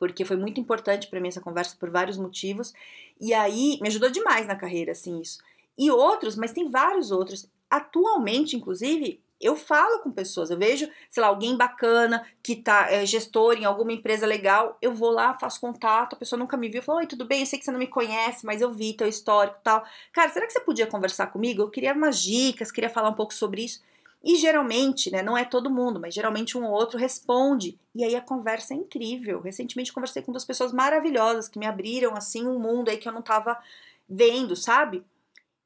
porque 0.00 0.24
foi 0.24 0.36
muito 0.36 0.60
importante 0.60 1.06
para 1.06 1.20
mim 1.20 1.28
essa 1.28 1.40
conversa 1.40 1.76
por 1.78 1.88
vários 1.88 2.18
motivos. 2.18 2.72
E 3.20 3.32
aí 3.32 3.78
me 3.80 3.86
ajudou 3.86 4.10
demais 4.10 4.48
na 4.48 4.56
carreira, 4.56 4.90
assim, 4.90 5.20
isso. 5.20 5.38
E 5.78 5.88
outros, 5.88 6.34
mas 6.34 6.52
tem 6.52 6.68
vários 6.68 7.12
outros. 7.12 7.48
Atualmente, 7.70 8.56
inclusive, 8.56 9.22
eu 9.42 9.56
falo 9.56 9.98
com 9.98 10.10
pessoas, 10.12 10.50
eu 10.50 10.56
vejo, 10.56 10.88
sei 11.10 11.20
lá, 11.20 11.26
alguém 11.26 11.56
bacana 11.56 12.24
que 12.42 12.54
tá 12.54 12.90
é, 12.90 13.04
gestor 13.04 13.54
em 13.54 13.64
alguma 13.64 13.92
empresa 13.92 14.24
legal, 14.24 14.78
eu 14.80 14.94
vou 14.94 15.10
lá, 15.10 15.36
faço 15.38 15.60
contato, 15.60 16.14
a 16.14 16.18
pessoa 16.18 16.38
nunca 16.38 16.56
me 16.56 16.68
viu, 16.68 16.82
falo, 16.82 16.98
oi, 16.98 17.06
tudo 17.06 17.24
bem, 17.24 17.40
eu 17.40 17.46
sei 17.46 17.58
que 17.58 17.64
você 17.64 17.72
não 17.72 17.78
me 17.78 17.88
conhece, 17.88 18.46
mas 18.46 18.62
eu 18.62 18.72
vi 18.72 18.94
teu 18.94 19.08
histórico 19.08 19.58
tal. 19.64 19.84
Cara, 20.12 20.30
será 20.30 20.46
que 20.46 20.52
você 20.52 20.60
podia 20.60 20.86
conversar 20.86 21.26
comigo? 21.26 21.60
Eu 21.60 21.70
queria 21.70 21.92
umas 21.92 22.22
dicas, 22.22 22.70
queria 22.70 22.88
falar 22.88 23.10
um 23.10 23.14
pouco 23.14 23.34
sobre 23.34 23.64
isso. 23.64 23.82
E 24.24 24.36
geralmente, 24.36 25.10
né, 25.10 25.20
não 25.20 25.36
é 25.36 25.44
todo 25.44 25.68
mundo, 25.68 25.98
mas 25.98 26.14
geralmente 26.14 26.56
um 26.56 26.64
ou 26.64 26.70
outro 26.70 26.96
responde. 26.96 27.76
E 27.92 28.04
aí 28.04 28.14
a 28.14 28.20
conversa 28.20 28.72
é 28.72 28.76
incrível. 28.76 29.40
Recentemente 29.40 29.92
conversei 29.92 30.22
com 30.22 30.30
duas 30.30 30.44
pessoas 30.44 30.72
maravilhosas 30.72 31.48
que 31.48 31.58
me 31.58 31.66
abriram 31.66 32.14
assim 32.14 32.46
um 32.46 32.58
mundo 32.60 32.88
aí 32.88 32.96
que 32.98 33.08
eu 33.08 33.12
não 33.12 33.22
tava 33.22 33.58
vendo, 34.08 34.54
sabe? 34.54 35.04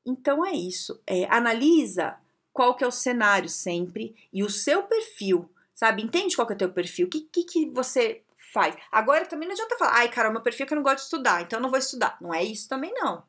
Então 0.06 0.44
é 0.44 0.52
isso. 0.52 0.98
É, 1.06 1.24
analisa 1.24 2.16
qual 2.56 2.74
que 2.74 2.82
é 2.82 2.86
o 2.86 2.90
cenário 2.90 3.50
sempre 3.50 4.16
e 4.32 4.42
o 4.42 4.48
seu 4.48 4.82
perfil, 4.84 5.46
sabe? 5.74 6.02
Entende 6.02 6.34
qual 6.34 6.46
que 6.46 6.54
é 6.54 6.56
o 6.56 6.58
teu 6.58 6.72
perfil, 6.72 7.06
o 7.06 7.10
que, 7.10 7.20
que, 7.20 7.44
que 7.44 7.70
você 7.70 8.22
faz. 8.50 8.74
Agora 8.90 9.26
também 9.26 9.46
não 9.46 9.52
adianta 9.52 9.76
falar, 9.76 9.96
ai, 9.96 10.08
cara, 10.08 10.30
meu 10.30 10.40
perfil 10.40 10.64
é 10.64 10.66
que 10.66 10.72
eu 10.72 10.76
não 10.76 10.82
gosto 10.82 10.96
de 10.96 11.02
estudar, 11.02 11.42
então 11.42 11.58
eu 11.58 11.62
não 11.62 11.68
vou 11.68 11.78
estudar. 11.78 12.16
Não 12.18 12.32
é 12.32 12.42
isso 12.42 12.66
também, 12.66 12.94
não. 12.94 13.22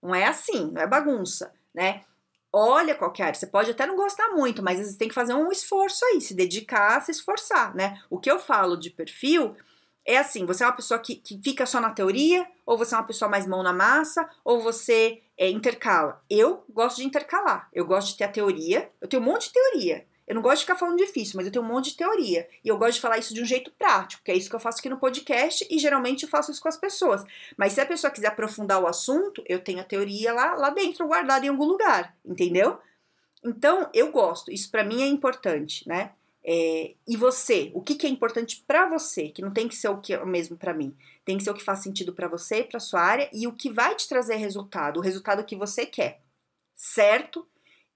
Não 0.00 0.14
é 0.14 0.24
assim, 0.24 0.70
não 0.70 0.80
é 0.80 0.86
bagunça, 0.86 1.52
né? 1.74 2.04
Olha 2.52 2.94
qualquer 2.94 3.24
área, 3.24 3.34
você 3.34 3.46
pode 3.48 3.72
até 3.72 3.84
não 3.86 3.96
gostar 3.96 4.28
muito, 4.28 4.62
mas 4.62 4.78
você 4.78 4.96
tem 4.96 5.08
que 5.08 5.14
fazer 5.14 5.34
um 5.34 5.50
esforço 5.50 6.04
aí, 6.04 6.20
se 6.20 6.32
dedicar, 6.32 7.00
se 7.00 7.10
esforçar, 7.10 7.74
né? 7.74 8.00
O 8.08 8.20
que 8.20 8.30
eu 8.30 8.38
falo 8.38 8.76
de 8.76 8.90
perfil 8.90 9.56
é 10.04 10.18
assim: 10.18 10.46
você 10.46 10.64
é 10.64 10.66
uma 10.66 10.76
pessoa 10.76 11.00
que, 11.00 11.16
que 11.16 11.40
fica 11.42 11.66
só 11.66 11.80
na 11.80 11.90
teoria, 11.90 12.46
ou 12.66 12.76
você 12.76 12.94
é 12.94 12.98
uma 12.98 13.06
pessoa 13.06 13.28
mais 13.28 13.46
mão 13.46 13.62
na 13.62 13.72
massa, 13.72 14.28
ou 14.44 14.60
você 14.60 15.22
é, 15.36 15.48
intercala. 15.48 16.22
Eu 16.28 16.64
gosto 16.68 16.98
de 16.98 17.04
intercalar. 17.04 17.68
Eu 17.72 17.84
gosto 17.86 18.08
de 18.08 18.16
ter 18.16 18.24
a 18.24 18.28
teoria. 18.28 18.90
Eu 19.00 19.08
tenho 19.08 19.22
um 19.22 19.26
monte 19.26 19.48
de 19.48 19.54
teoria. 19.54 20.06
Eu 20.30 20.36
não 20.36 20.42
gosto 20.42 20.58
de 20.58 20.62
ficar 20.62 20.76
falando 20.76 20.96
difícil, 20.96 21.36
mas 21.36 21.46
eu 21.46 21.50
tenho 21.50 21.64
um 21.64 21.68
monte 21.68 21.90
de 21.90 21.96
teoria. 21.96 22.48
E 22.64 22.68
eu 22.68 22.78
gosto 22.78 22.94
de 22.94 23.00
falar 23.00 23.18
isso 23.18 23.34
de 23.34 23.42
um 23.42 23.44
jeito 23.44 23.72
prático, 23.72 24.22
que 24.22 24.30
é 24.30 24.36
isso 24.36 24.48
que 24.48 24.54
eu 24.54 24.60
faço 24.60 24.78
aqui 24.78 24.88
no 24.88 24.96
podcast 24.96 25.66
e 25.68 25.76
geralmente 25.76 26.22
eu 26.22 26.28
faço 26.28 26.52
isso 26.52 26.62
com 26.62 26.68
as 26.68 26.76
pessoas. 26.76 27.24
Mas 27.56 27.72
se 27.72 27.80
a 27.80 27.86
pessoa 27.86 28.12
quiser 28.12 28.28
aprofundar 28.28 28.80
o 28.80 28.86
assunto, 28.86 29.42
eu 29.48 29.58
tenho 29.58 29.80
a 29.80 29.84
teoria 29.84 30.32
lá, 30.32 30.54
lá 30.54 30.70
dentro, 30.70 31.08
guardada 31.08 31.44
em 31.44 31.48
algum 31.48 31.64
lugar, 31.64 32.14
entendeu? 32.24 32.78
Então, 33.44 33.90
eu 33.92 34.12
gosto. 34.12 34.52
Isso 34.52 34.70
para 34.70 34.84
mim 34.84 35.02
é 35.02 35.06
importante, 35.06 35.88
né? 35.88 36.12
É, 36.42 36.94
e 37.06 37.16
você, 37.16 37.70
o 37.74 37.82
que, 37.82 37.94
que 37.94 38.06
é 38.06 38.10
importante 38.10 38.64
para 38.66 38.88
você, 38.88 39.28
que 39.28 39.42
não 39.42 39.52
tem 39.52 39.68
que 39.68 39.76
ser 39.76 39.88
o 39.88 40.00
que 40.00 40.14
é 40.14 40.22
o 40.22 40.26
mesmo 40.26 40.56
para 40.56 40.72
mim, 40.72 40.96
tem 41.24 41.36
que 41.36 41.44
ser 41.44 41.50
o 41.50 41.54
que 41.54 41.62
faz 41.62 41.80
sentido 41.80 42.14
para 42.14 42.28
você, 42.28 42.64
para 42.64 42.80
sua 42.80 43.00
área 43.00 43.28
e 43.32 43.46
o 43.46 43.52
que 43.52 43.70
vai 43.70 43.94
te 43.94 44.08
trazer 44.08 44.36
resultado, 44.36 44.98
o 44.98 45.02
resultado 45.02 45.44
que 45.44 45.54
você 45.54 45.84
quer, 45.84 46.22
certo? 46.74 47.46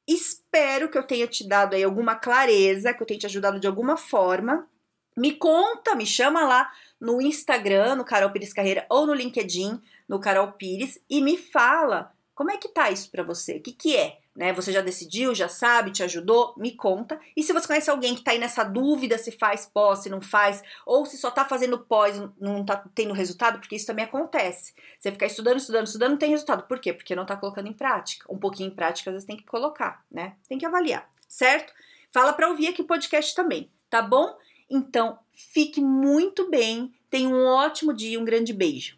Espero 0.06 0.90
que 0.90 0.98
eu 0.98 1.06
tenha 1.06 1.26
te 1.26 1.48
dado 1.48 1.74
aí 1.74 1.82
alguma 1.82 2.14
clareza, 2.14 2.92
que 2.92 3.02
eu 3.02 3.06
tenha 3.06 3.20
te 3.20 3.26
ajudado 3.26 3.58
de 3.58 3.66
alguma 3.66 3.96
forma. 3.96 4.68
Me 5.16 5.32
conta, 5.32 5.94
me 5.94 6.04
chama 6.04 6.46
lá 6.46 6.70
no 7.00 7.22
Instagram, 7.22 7.94
no 7.94 8.04
Carol 8.04 8.30
Pires 8.30 8.52
Carreira, 8.52 8.84
ou 8.90 9.06
no 9.06 9.14
LinkedIn, 9.14 9.80
no 10.06 10.20
Carol 10.20 10.52
Pires, 10.52 11.00
e 11.08 11.22
me 11.22 11.38
fala 11.38 12.12
como 12.34 12.50
é 12.50 12.58
que 12.58 12.68
tá 12.68 12.90
isso 12.90 13.10
para 13.10 13.22
você, 13.22 13.56
o 13.56 13.62
que, 13.62 13.72
que 13.72 13.96
é? 13.96 14.18
Né? 14.34 14.52
Você 14.52 14.72
já 14.72 14.80
decidiu, 14.80 15.34
já 15.34 15.48
sabe, 15.48 15.92
te 15.92 16.02
ajudou? 16.02 16.54
Me 16.56 16.72
conta. 16.72 17.20
E 17.36 17.42
se 17.42 17.52
você 17.52 17.66
conhece 17.66 17.90
alguém 17.90 18.14
que 18.14 18.20
está 18.20 18.32
aí 18.32 18.38
nessa 18.38 18.64
dúvida 18.64 19.16
se 19.16 19.30
faz 19.30 19.66
pós, 19.66 20.00
se 20.00 20.08
não 20.08 20.20
faz, 20.20 20.62
ou 20.84 21.06
se 21.06 21.16
só 21.16 21.28
está 21.28 21.44
fazendo 21.44 21.78
pós 21.78 22.20
não 22.40 22.62
está 22.62 22.84
tendo 22.94 23.14
resultado, 23.14 23.58
porque 23.58 23.76
isso 23.76 23.86
também 23.86 24.04
acontece. 24.04 24.74
Você 24.98 25.12
ficar 25.12 25.26
estudando, 25.26 25.58
estudando, 25.58 25.86
estudando, 25.86 26.10
não 26.12 26.18
tem 26.18 26.30
resultado. 26.30 26.64
Por 26.64 26.80
quê? 26.80 26.92
Porque 26.92 27.14
não 27.14 27.22
está 27.22 27.36
colocando 27.36 27.68
em 27.68 27.72
prática. 27.72 28.26
Um 28.32 28.38
pouquinho 28.38 28.68
em 28.68 28.74
prática, 28.74 29.10
às 29.10 29.14
vezes 29.14 29.26
tem 29.26 29.36
que 29.36 29.44
colocar, 29.44 30.04
né? 30.10 30.34
Tem 30.48 30.58
que 30.58 30.66
avaliar, 30.66 31.08
certo? 31.28 31.72
Fala 32.10 32.32
para 32.32 32.48
ouvir 32.48 32.68
aqui 32.68 32.82
o 32.82 32.86
podcast 32.86 33.34
também, 33.34 33.70
tá 33.88 34.02
bom? 34.02 34.36
Então, 34.68 35.18
fique 35.32 35.80
muito 35.80 36.48
bem, 36.50 36.92
tenha 37.10 37.28
um 37.28 37.46
ótimo 37.46 37.92
dia, 37.92 38.18
um 38.18 38.24
grande 38.24 38.52
beijo. 38.52 38.96